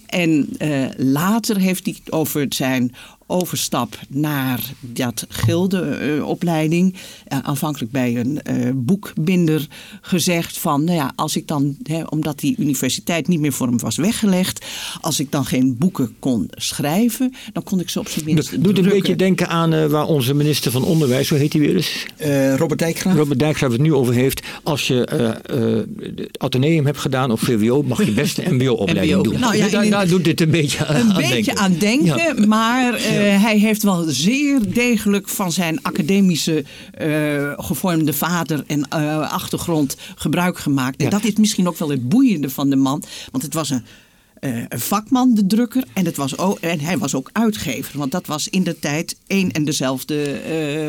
[0.06, 0.48] En
[0.96, 2.94] later heeft hij over zijn
[3.26, 6.94] overstap naar dat gildeopleiding,
[7.26, 9.66] eh, aanvankelijk bij een eh, boekbinder,
[10.00, 13.78] gezegd van, nou ja, als ik dan, hè, omdat die universiteit niet meer voor hem
[13.78, 14.64] was weggelegd,
[15.00, 18.78] als ik dan geen boeken kon schrijven, dan kon ik ze op zijn minst Doet
[18.78, 22.06] een beetje denken aan eh, waar onze minister van Onderwijs, hoe heet hij weer eens?
[22.16, 23.16] Eh, Robert Dijkgraaf.
[23.16, 24.42] Robert Dijkgraaf het nu over heeft.
[24.62, 29.14] Als je eh, eh, het ateneum hebt gedaan of VWO, mag je best een mbo-opleiding
[29.20, 29.30] MBO.
[29.30, 29.40] doen.
[29.40, 31.56] Nou ja, daar, doet dit een beetje aan Een aan beetje denken.
[31.58, 32.06] aan denken,
[32.40, 32.46] Ja.
[32.46, 36.64] maar eh, hij heeft wel zeer degelijk van zijn academische
[37.00, 41.02] uh, gevormde vader en uh, achtergrond gebruik gemaakt.
[41.02, 43.02] En dat is misschien ook wel het boeiende van de man.
[43.30, 43.84] Want het was een,
[44.40, 45.84] uh, een vakman, de drukker.
[45.92, 47.98] En, het was ook, en hij was ook uitgever.
[47.98, 50.42] Want dat was in de tijd één en dezelfde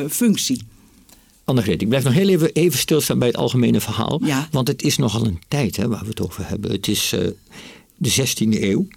[0.10, 0.62] functie.
[1.44, 4.22] Annegreet, ik blijf nog heel even, even stilstaan bij het algemene verhaal.
[4.24, 4.48] Ja.
[4.52, 6.72] Want het is nogal een tijd hè, waar we het over hebben.
[6.72, 7.14] Het is
[7.98, 8.88] de 16e eeuw.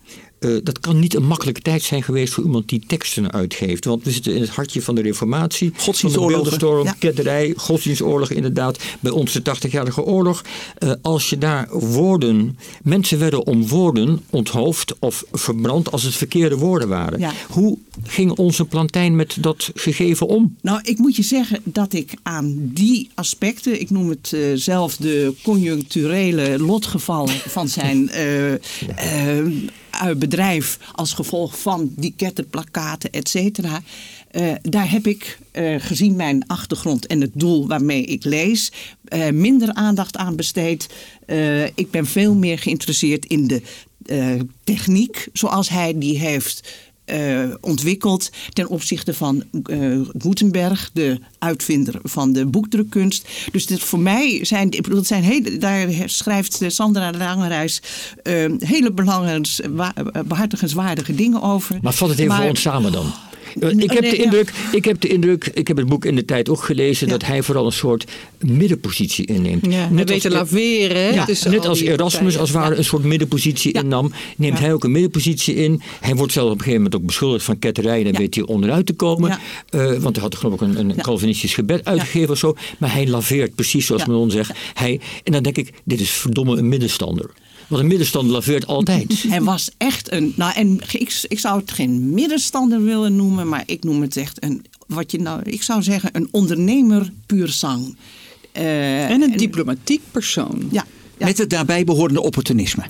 [0.40, 3.84] Uh, dat kan niet een makkelijke tijd zijn geweest voor iemand die teksten uitgeeft.
[3.84, 5.72] Want we zitten in het hartje van de reformatie.
[5.76, 6.84] Godsdienstoorlog.
[6.84, 6.94] Ja.
[6.98, 8.78] ketterij, godsdienstoorlog inderdaad.
[9.00, 10.44] Bij ons de 80-jarige oorlog.
[10.78, 12.58] Uh, als je daar woorden...
[12.82, 17.18] Mensen werden om woorden onthoofd of verbrand als het verkeerde woorden waren.
[17.18, 17.32] Ja.
[17.48, 20.56] Hoe ging onze plantijn met dat gegeven om?
[20.60, 23.80] Nou, ik moet je zeggen dat ik aan die aspecten...
[23.80, 28.10] Ik noem het uh, zelf de conjuncturele lotgevallen van zijn...
[30.18, 33.82] bedrijf als gevolg van die ketterplakaten, et cetera.
[34.32, 38.72] Uh, daar heb ik uh, gezien mijn achtergrond en het doel waarmee ik lees,
[39.32, 40.88] minder aandacht aan besteed.
[41.74, 43.62] ik ben veel meer geïnteresseerd in de
[44.64, 52.32] techniek zoals hij die heeft uh, ontwikkeld ten opzichte van uh, Gutenberg, de uitvinder van
[52.32, 53.28] de boekdrukkunst.
[53.52, 57.82] Dus dit voor mij zijn, ik bedoel, zijn hele, daar schrijft Sandra Langerijs
[58.22, 59.92] uh, hele belangrijke,
[60.26, 61.78] behartigenswaardige dingen over.
[61.82, 63.12] Maar vat het even voor ons samen dan.
[63.60, 66.48] Ik heb, de indruk, ik heb de indruk, ik heb het boek in de tijd
[66.48, 68.04] ook gelezen, dat hij vooral een soort
[68.38, 69.66] middenpositie inneemt.
[69.72, 71.14] Ja, net als, laveren.
[71.14, 74.92] Ja, net als Erasmus als het ware een soort middenpositie innam, neemt hij ook een
[74.92, 75.82] middenpositie in.
[76.00, 78.86] Hij wordt zelf op een gegeven moment ook beschuldigd van ketterij en weet hij onderuit
[78.86, 79.38] te komen.
[79.70, 82.56] Uh, want hij had geloof ik een, een Calvinistisch gebed uitgegeven of zo.
[82.78, 84.52] Maar hij laveert precies zoals men zegt.
[84.74, 87.30] Hij, en dan denk ik, dit is verdomme een middenstander.
[87.68, 89.22] Want een middenstander laveert altijd.
[89.28, 90.32] Hij was echt een.
[90.36, 94.42] Nou, en ik, ik zou het geen middenstander willen noemen, maar ik noem het echt
[94.44, 94.64] een.
[94.86, 97.96] Wat je nou, ik zou zeggen, een ondernemer puur zang.
[98.52, 100.68] Uh, en een diplomatiek persoon.
[100.70, 100.84] Ja,
[101.18, 101.26] ja.
[101.26, 102.84] Met het daarbij behorende opportunisme.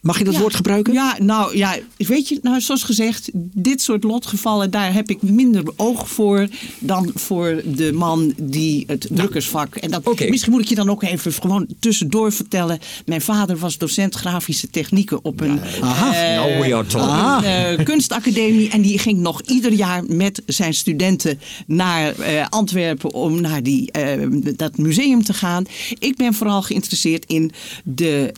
[0.00, 0.92] Mag je dat woord gebruiken?
[0.92, 5.62] Ja, nou ja, weet je, nou, zoals gezegd, dit soort lotgevallen, daar heb ik minder
[5.76, 6.48] oog voor
[6.78, 9.76] dan voor de man die het drukkersvak.
[9.76, 12.78] En dat, misschien moet ik je dan ook even gewoon tussendoor vertellen.
[13.06, 15.60] Mijn vader was docent grafische technieken op een,
[17.44, 18.70] uh, kunstacademie.
[18.70, 23.90] En die ging nog ieder jaar met zijn studenten naar uh, Antwerpen om naar die,
[24.56, 25.64] dat museum te gaan.
[25.98, 27.52] Ik ben vooral geïnteresseerd in
[27.84, 28.32] de,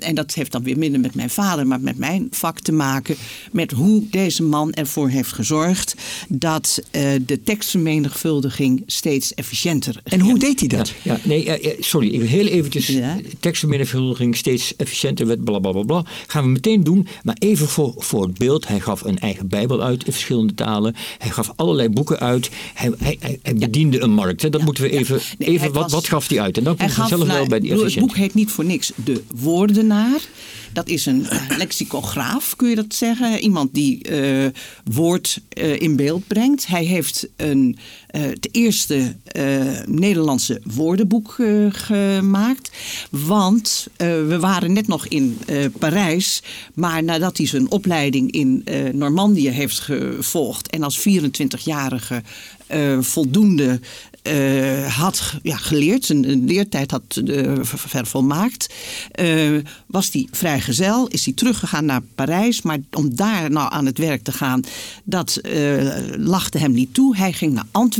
[0.00, 3.16] en dat heeft dan weer minder met mijn vader, maar met mijn vak te maken.
[3.52, 5.94] Met hoe deze man ervoor heeft gezorgd
[6.28, 10.20] dat uh, de tekstvermenigvuldiging steeds efficiënter ging.
[10.22, 10.92] En hoe deed hij dat?
[11.02, 12.86] Ja, nee, uh, sorry, heel eventjes.
[12.86, 13.16] Ja.
[13.40, 15.82] Tekstvermenigvuldiging steeds efficiënter werd, blablabla.
[15.82, 16.12] Bla, bla, bla.
[16.26, 18.68] Gaan we meteen doen, maar even voor, voor het beeld.
[18.68, 20.94] Hij gaf een eigen Bijbel uit in verschillende talen.
[21.18, 22.50] Hij gaf allerlei boeken uit.
[22.74, 24.02] Hij, hij, hij, bediende ja.
[24.02, 24.42] een markt.
[24.42, 24.50] Hè.
[24.50, 25.20] Dat moeten we even.
[25.38, 26.58] Nee, even wat, was, wat gaf hij uit?
[26.58, 28.00] En dan komt hij zelf wel bij die efficiëntie.
[28.00, 30.20] Het boek heet niet voor niks De Woordenaar.
[30.72, 31.26] Dat is een
[31.58, 33.38] lexicograaf, kun je dat zeggen.
[33.38, 34.46] Iemand die uh,
[34.84, 36.66] woord uh, in beeld brengt.
[36.66, 37.78] Hij heeft een,
[38.10, 39.14] het eerste
[39.86, 41.36] Nederlandse woordenboek
[41.70, 42.70] gemaakt.
[43.10, 45.38] Want we waren net nog in
[45.78, 46.42] Parijs.
[46.74, 50.70] Maar nadat hij zijn opleiding in Normandië heeft gevolgd.
[50.70, 52.22] En als 24-jarige
[53.00, 53.80] voldoende
[54.88, 57.22] had ja, geleerd, zijn leertijd had
[57.62, 58.74] vervolmaakt,
[59.20, 62.62] uh, was hij vrijgezel, is hij teruggegaan naar Parijs.
[62.62, 64.62] Maar om daar nou aan het werk te gaan,
[65.04, 65.40] dat
[66.16, 67.16] lachte hem niet toe.
[67.16, 67.99] Hij ging naar Antwerpen,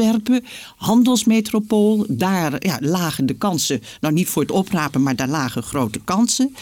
[0.77, 2.05] handelsmetropool.
[2.09, 6.55] Daar ja, lagen de kansen, nou niet voor het oprapen, maar daar lagen grote kansen.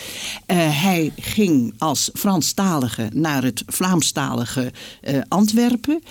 [0.56, 4.72] hij ging als Franstalige naar het Vlaamstalige
[5.28, 6.02] Antwerpen.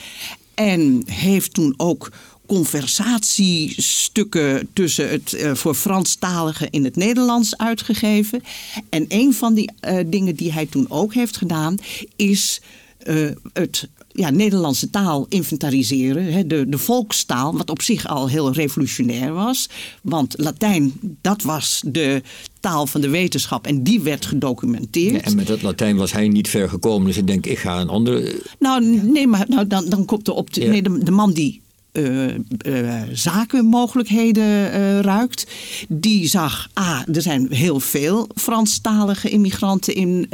[0.53, 2.11] En heeft toen ook
[2.47, 8.43] conversatiestukken tussen het uh, voor Franstaligen in het Nederlands uitgegeven.
[8.89, 9.71] En een van die
[10.05, 11.77] dingen die hij toen ook heeft gedaan,
[12.15, 12.61] is
[13.07, 13.87] uh, het
[14.17, 19.69] ja, Nederlandse taal inventariseren, hè, de, de volkstaal, wat op zich al heel revolutionair was.
[20.01, 22.21] Want Latijn, dat was de
[22.59, 25.13] taal van de wetenschap en die werd gedocumenteerd.
[25.13, 27.79] Ja, en met dat Latijn was hij niet ver gekomen, dus ik denk, ik ga
[27.79, 28.41] een andere.
[28.59, 30.53] Nou, nee, maar nou, dan, dan komt er op.
[30.53, 30.69] De, ja.
[30.69, 31.61] nee, de, de man die
[31.93, 32.27] uh,
[32.65, 35.47] uh, zakenmogelijkheden uh, ruikt.
[35.87, 40.29] Die zag, ah, er zijn heel veel Franstalige immigranten in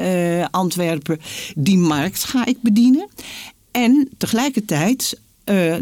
[0.51, 1.19] Antwerpen.
[1.55, 3.07] Die markt ga ik bedienen.
[3.73, 5.75] En tegelijkertijd eh,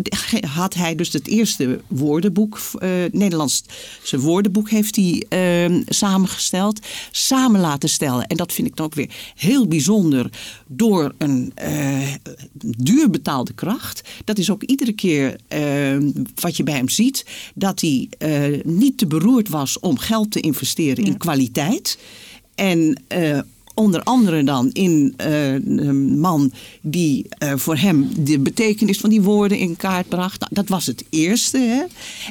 [0.47, 3.63] had hij dus het eerste woordenboek, uh, Nederlands
[4.03, 5.25] zijn woordenboek heeft hij
[5.69, 6.79] uh, samengesteld,
[7.11, 8.27] samen laten stellen.
[8.27, 10.29] En dat vind ik dan ook weer heel bijzonder
[10.67, 12.13] door een uh,
[12.77, 14.01] duur betaalde kracht.
[14.23, 15.35] Dat is ook iedere keer
[16.35, 17.25] wat je bij hem ziet,
[17.55, 18.09] dat hij
[18.63, 21.97] niet te beroerd was om geld te investeren in kwaliteit.
[22.55, 23.03] En
[23.73, 26.51] onder andere dan in uh, een man
[26.81, 30.39] die uh, voor hem de betekenis van die woorden in kaart bracht.
[30.39, 31.57] Nou, dat was het eerste.
[31.57, 31.83] Hè?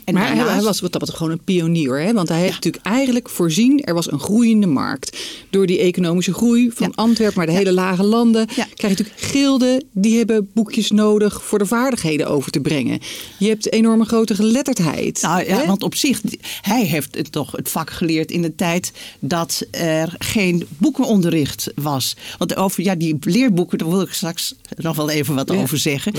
[0.04, 0.50] En maar daarnaast...
[0.50, 2.00] hij was wat dat gewoon een pionier.
[2.00, 2.12] Hè?
[2.12, 2.54] Want hij heeft ja.
[2.54, 5.18] natuurlijk eigenlijk voorzien, er was een groeiende markt.
[5.50, 7.02] Door die economische groei van ja.
[7.02, 7.58] Antwerpen, maar de ja.
[7.58, 9.84] hele lage landen, krijg je natuurlijk gilden.
[9.92, 13.00] Die hebben boekjes nodig voor de vaardigheden over te brengen.
[13.38, 15.22] Je hebt enorme grote geletterdheid.
[15.22, 16.20] Nou ja, want op zich,
[16.60, 21.72] hij heeft het toch het vak geleerd in de tijd dat er geen boeken onderricht
[21.74, 22.16] was.
[22.38, 25.78] Want over ja, die leerboeken, daar wil ik straks nog wel even wat ja, over
[25.78, 26.12] zeggen.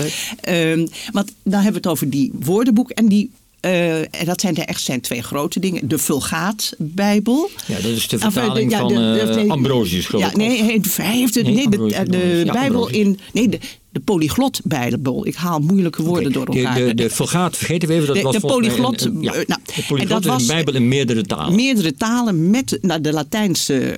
[0.48, 4.56] Um, want dan hebben we het over die woordenboek en die uh, en dat zijn
[4.56, 5.88] er echt zijn twee grote dingen.
[5.88, 7.50] De Vulgaat-bijbel.
[7.66, 11.34] Ja, dat is de vertaling de, de, van uh, Ambrosius, geloof ja, Nee, hij heeft
[11.34, 13.18] het, nee, nee, de, de Bijbel in...
[13.32, 13.58] Nee,
[13.92, 15.26] de, de polyglot-bijbel.
[15.26, 16.44] Ik haal moeilijke woorden okay.
[16.44, 16.74] door elkaar.
[16.74, 19.32] De, de, de Vulgaat, vergeten we even, dat de, was de polyglot, een, een, ja,
[19.32, 21.54] nou, de polyglot en dat was een bijbel in meerdere talen.
[21.54, 23.96] Meerdere talen met nou, de Latijnse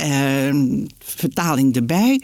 [0.00, 0.54] uh, uh,
[0.98, 2.22] vertaling erbij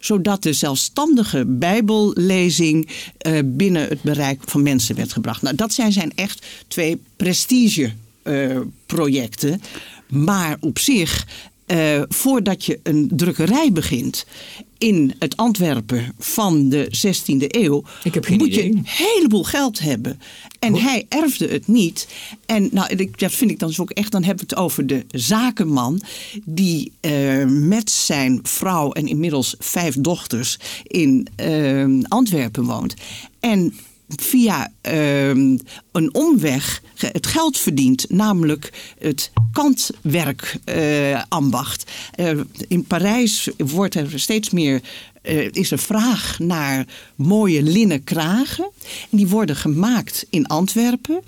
[0.00, 2.88] zodat de zelfstandige bijbellezing
[3.26, 5.42] uh, binnen het bereik van mensen werd gebracht.
[5.42, 9.50] Nou, dat zijn, zijn echt twee prestigeprojecten.
[9.50, 9.56] Uh,
[10.24, 11.26] maar op zich,
[11.66, 14.26] uh, voordat je een drukkerij begint
[14.78, 17.82] in het Antwerpen van de 16e eeuw,
[18.36, 20.20] moet je een heleboel geld hebben.
[20.58, 20.82] En Goed.
[20.82, 22.08] hij erfde het niet.
[22.46, 26.00] En nou, dat vind ik dan ook echt, dan hebben we het over de zakenman
[26.44, 32.94] die uh, met zijn vrouw en inmiddels vijf dochters in uh, Antwerpen woont.
[33.40, 33.74] En
[34.08, 41.90] via uh, een omweg het geld verdient, namelijk het kantwerkambacht.
[42.16, 44.80] Uh, uh, in Parijs wordt er steeds meer
[45.28, 48.70] uh, is er vraag naar mooie linnen kragen.
[49.10, 51.22] En die worden gemaakt in Antwerpen.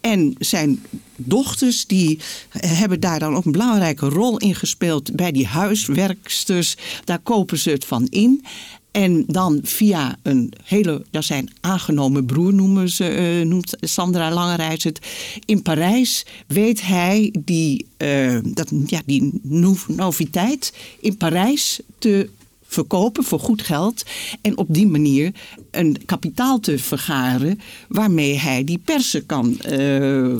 [0.00, 0.82] En zijn
[1.16, 2.18] dochters die
[2.50, 6.76] hebben daar dan ook een belangrijke rol in gespeeld bij die huiswerksters.
[7.04, 8.44] Daar kopen ze het van in.
[8.90, 14.84] En dan via een hele, dat zijn aangenomen broer noemen ze, uh, noemt Sandra Langerijs
[14.84, 14.98] het.
[15.44, 19.40] In Parijs weet hij die, uh, dat, ja, die
[19.86, 22.28] noviteit in Parijs te
[22.74, 24.02] verkopen voor goed geld.
[24.40, 25.32] En op die manier
[25.70, 30.34] een kapitaal te vergaren waarmee hij die persen kan uh,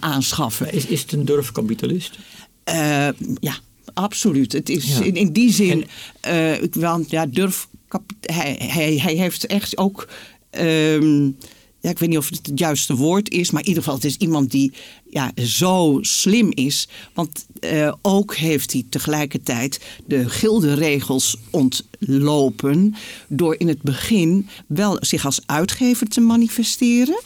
[0.00, 0.72] aanschaffen.
[0.72, 2.18] Is, is het een durfkapitalist?
[2.68, 3.08] Uh,
[3.40, 3.54] ja,
[3.94, 4.52] absoluut.
[4.52, 5.04] Het is ja.
[5.04, 5.86] in, in die zin,
[6.20, 6.60] en...
[6.62, 7.68] uh, want ja, durf,
[8.20, 10.08] hij, hij, hij heeft echt ook.
[10.50, 11.36] Um,
[11.80, 14.08] ja, ik weet niet of het het juiste woord is, maar in ieder geval, het
[14.08, 14.72] is iemand die
[15.10, 16.88] ja, zo slim is.
[17.14, 22.94] Want uh, ook heeft hij tegelijkertijd de gilderegels ontlopen.
[23.28, 27.20] door in het begin wel zich als uitgever te manifesteren.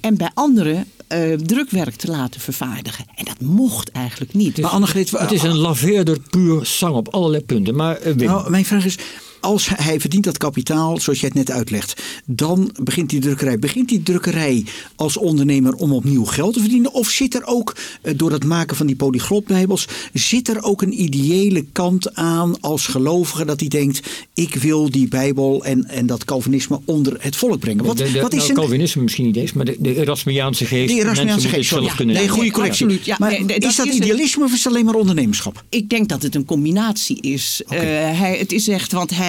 [0.00, 3.04] en bij anderen uh, drukwerk te laten vervaardigen.
[3.14, 4.48] En dat mocht eigenlijk niet.
[4.48, 7.74] Het is, maar Annegreet, het is een laveerder puur zang op allerlei punten.
[7.74, 8.98] Maar, uh, nou, mijn vraag is,
[9.40, 13.58] als hij verdient dat kapitaal, zoals jij het net uitlegt, dan begint die drukkerij.
[13.58, 14.64] Begint die drukkerij
[14.96, 16.92] als ondernemer om opnieuw geld te verdienen?
[16.92, 17.76] Of zit er ook,
[18.16, 23.44] door het maken van die polyglotbijbels, zit er ook een ideële kant aan als gelovige
[23.44, 24.00] dat hij denkt,
[24.34, 27.84] ik wil die bijbel en, en dat Calvinisme onder het volk brengen?
[27.84, 28.56] Wat, de, de, wat is nou, een...
[28.56, 30.94] Calvinisme misschien niet eens, maar de, de Erasmiaanse geest.
[30.94, 32.86] De Erasmiaanse geest, zelf ja, kunnen nee, goede correctie.
[32.86, 35.64] Absoluut, ja, maar nee, is dat idealisme of is het alleen maar ondernemerschap?
[35.68, 37.62] Ik denk dat het een combinatie is.
[37.64, 38.10] Okay.
[38.10, 39.27] Uh, hij, het is echt, want hij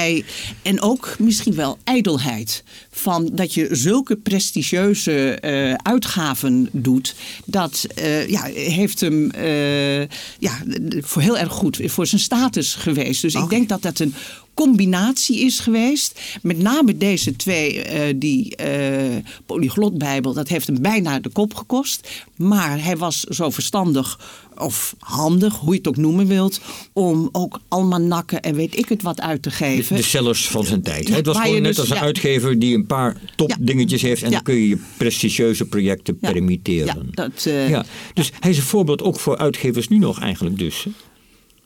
[0.62, 2.64] en ook misschien wel ijdelheid.
[2.92, 7.16] Van dat je zulke prestigieuze uh, uitgaven doet.
[7.46, 10.00] Dat uh, ja, heeft hem uh,
[10.40, 10.64] ja,
[11.02, 13.22] voor heel erg goed voor zijn status geweest.
[13.22, 13.44] Dus okay.
[13.44, 14.14] ik denk dat dat een
[14.60, 16.22] combinatie is geweest.
[16.42, 22.26] Met name deze twee, uh, die uh, polyglotbijbel, dat heeft hem bijna de kop gekost.
[22.36, 24.20] Maar hij was zo verstandig
[24.58, 26.62] of handig, hoe je het ook noemen wilt,
[26.94, 29.96] om ook almanakken en weet ik het wat uit te geven.
[29.96, 31.08] De, de sellers van zijn tijd.
[31.08, 34.24] Het was gewoon net dus, als een ja, uitgever die een paar topdingetjes ja, heeft
[34.24, 37.10] en dan kun je je prestigieuze projecten permitteren.
[37.12, 40.88] Dat, uh, ja, dus hij is een voorbeeld ook voor uitgevers nu nog eigenlijk dus.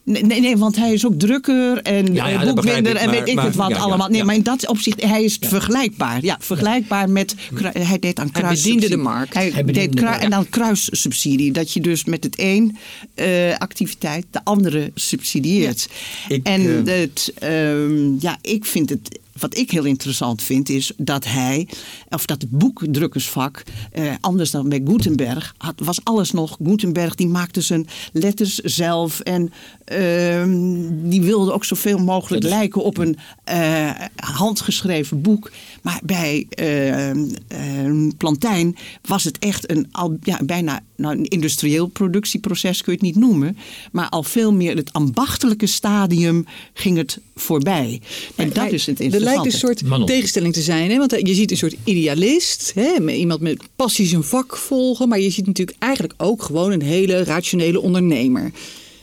[0.05, 3.45] Nee, nee, want hij is ook drukker en ja, ja, boekwinder en weet ik maar,
[3.45, 4.07] het wat ja, allemaal.
[4.07, 6.23] Nee, maar in dat opzicht, hij is vergelijkbaar.
[6.23, 7.35] Ja, vergelijkbaar met,
[7.73, 8.63] hij deed aan kruis.
[8.63, 9.33] Hij bediende de markt.
[9.33, 11.51] Hij, hij deed kru en dan kruissubsidie.
[11.51, 12.77] Dat je dus met het een
[13.15, 15.89] uh, activiteit de andere subsidieert.
[16.27, 20.91] Ik, en uh, het, um, ja, ik vind het wat ik heel interessant vind, is
[20.97, 21.67] dat hij,
[22.09, 26.57] of dat het boekdrukkersvak, eh, anders dan bij Gutenberg, had, was alles nog.
[26.63, 29.51] Gutenberg die maakte zijn letters zelf en
[29.86, 35.51] ehm, die wilde ook zoveel mogelijk lijken op een eh, handgeschreven boek.
[35.84, 41.88] Maar bij ehm, ehm, Plantijn was het echt een al, ja, bijna nou, een industrieel
[41.88, 43.57] productieproces, kun je het niet noemen.
[43.91, 48.01] Maar al veel meer het ambachtelijke stadium ging het voorbij.
[48.36, 49.17] En dat is het interessante.
[49.17, 50.07] Er lijkt een soort Manon.
[50.07, 50.91] tegenstelling te zijn.
[50.91, 50.97] Hè?
[50.97, 52.71] Want eh, je ziet een soort idealist.
[52.75, 53.11] Hè?
[53.11, 55.09] Iemand met passie zijn vak volgen.
[55.09, 58.51] Maar je ziet natuurlijk eigenlijk ook gewoon een hele rationele ondernemer.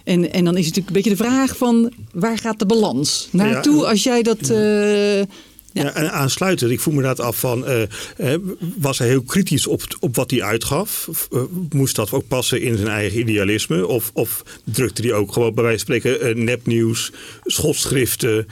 [0.05, 1.93] En, en dan is het natuurlijk een beetje de vraag van...
[2.12, 4.51] waar gaat de balans naartoe als jij dat...
[4.51, 5.22] eh,
[5.73, 5.95] Ja.
[5.95, 8.41] en aansluitend, ik voel me dat af van, eh, eh,
[8.77, 11.09] was hij heel kritisch op, op wat hij uitgaf?
[11.33, 11.41] Eh,
[11.71, 13.87] moest dat ook passen in zijn eigen idealisme?
[13.87, 17.12] Of, of drukte hij ook gewoon bij wijze van spreken nepnieuws,
[17.45, 18.47] schotschriften,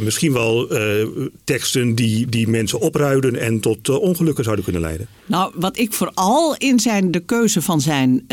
[0.00, 0.68] misschien wel
[1.44, 5.08] teksten die, die mensen opruiden en tot ongelukken zouden kunnen leiden?
[5.26, 8.26] Nou, wat ik vooral in zijn, de keuze van zijn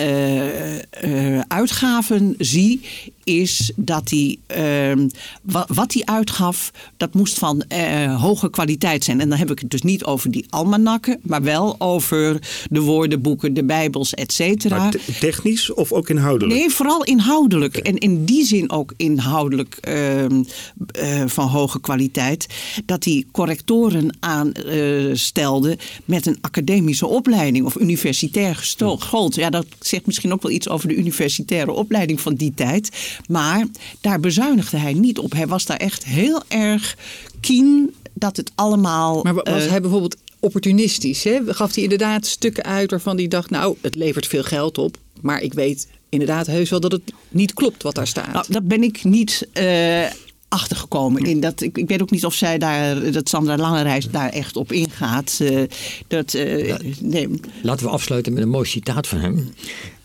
[1.47, 2.81] uitgaven zie,
[3.23, 5.07] is dat hij ehm,
[5.41, 9.21] wa- wat hij uitgaf, dat moest van eh, hoge kwaliteit zijn.
[9.21, 13.53] En dan heb ik het dus niet over die almanakken, maar wel over de woordenboeken,
[13.53, 14.89] de bijbels, et cetera.
[14.89, 16.59] Te- technisch of ook inhoudelijk?
[16.59, 17.77] Nee, vooral inhoudelijk.
[17.77, 20.43] En in die zin ook inhoudelijk ehm,
[20.91, 22.47] eh, van hoge kwaliteit.
[22.85, 29.35] Dat hij correctoren aanstelde met een academische opleiding of universitair geschoold.
[29.35, 32.89] Ja, dat zegt misschien ook wel iets over de universitaire opleiding van die tijd.
[33.27, 33.65] Maar
[34.01, 35.31] daar bezuinigde hij niet op.
[35.31, 36.97] Hij was daar echt heel erg
[37.39, 39.23] keen dat het allemaal.
[39.23, 41.23] Maar wa- was eh, hij bijvoorbeeld opportunistisch?
[41.23, 41.39] Hè?
[41.45, 43.49] Gaf hij inderdaad stukken uit waarvan hij dacht...
[43.49, 47.53] nou, het levert veel geld op, maar ik weet inderdaad heus wel dat het niet
[47.53, 48.33] klopt wat daar staat.
[48.33, 50.05] Nou, dat ben ik niet eh,
[50.47, 51.23] achtergekomen.
[51.25, 54.55] In dat, ik, ik weet ook niet of zij daar, dat Sandra Langereis daar echt
[54.55, 55.39] op ingaat.
[55.41, 55.61] Eh,
[56.07, 57.29] dat, eh, nee.
[57.61, 59.53] Laten we afsluiten met een mooi citaat van hem.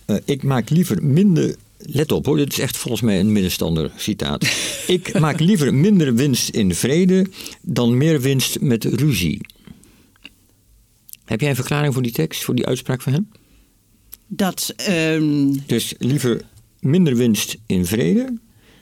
[0.05, 1.55] Eh, ik maak liever minder.
[1.79, 4.43] Let op hoor, dit is echt volgens mij een middenstander citaat.
[4.87, 7.27] Ik maak liever minder winst in vrede
[7.63, 9.41] dan meer winst met ruzie.
[11.25, 13.29] Heb jij een verklaring voor die tekst, voor die uitspraak van hem?
[14.27, 16.41] Dat, ehm, Dus liever
[16.81, 18.39] minder winst in vrede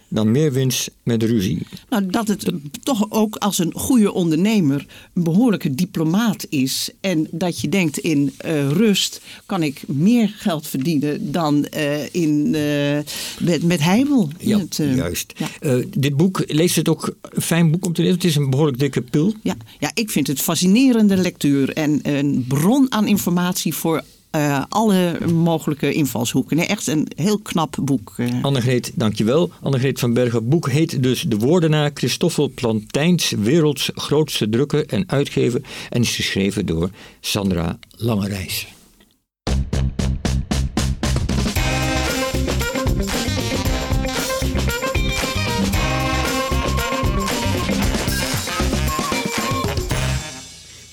[0.09, 1.67] dan meer winst met ruzie.
[1.89, 2.51] nou, dat het
[2.83, 6.91] toch ook als een goede ondernemer een behoorlijke diplomaat is.
[7.01, 12.55] En dat je denkt in eh, rust kan ik meer geld verdienen dan eh, in,
[12.55, 12.99] eh,
[13.41, 14.31] met, met heibel.
[14.39, 15.33] Ja, Het, juist.
[15.37, 15.81] ja.
[15.99, 18.17] Dit boek, leest het ook een fijn boek om te lezen?
[18.17, 19.35] Het is een behoorlijk dikke pil.
[19.43, 24.03] Ja, ja, ik vind het fascinerende lectuur en een bron aan informatie voor
[24.37, 26.69] eh, alle mogelijke invalshoeken.
[26.69, 28.13] Echt een heel knap boek.
[28.17, 28.27] eh.
[28.43, 29.51] Annegreet, dankjewel.
[29.63, 30.49] Annegreet van Bergen.
[30.49, 35.61] Boek heet dus De Woordenaar Christoffel Plantijns, werelds grootste drukker en uitgever.
[35.91, 38.76] En is geschreven door Sandra Langerijs.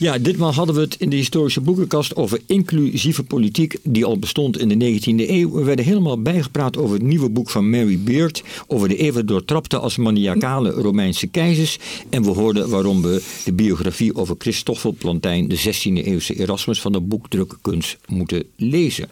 [0.04, 4.60] Ja, ditmaal hadden we het in de historische boekenkast over inclusieve politiek die al bestond
[4.60, 5.52] in de 19e eeuw.
[5.52, 9.80] We werden helemaal bijgepraat over het nieuwe boek van Mary Beard, over de even doortrapte
[9.80, 11.80] als maniacale Romeinse keizers.
[12.10, 16.92] En we hoorden waarom we de biografie over Christoffel Plantijn, de 16e eeuwse Erasmus van
[16.92, 19.10] de boekdrukkunst, moeten lezen.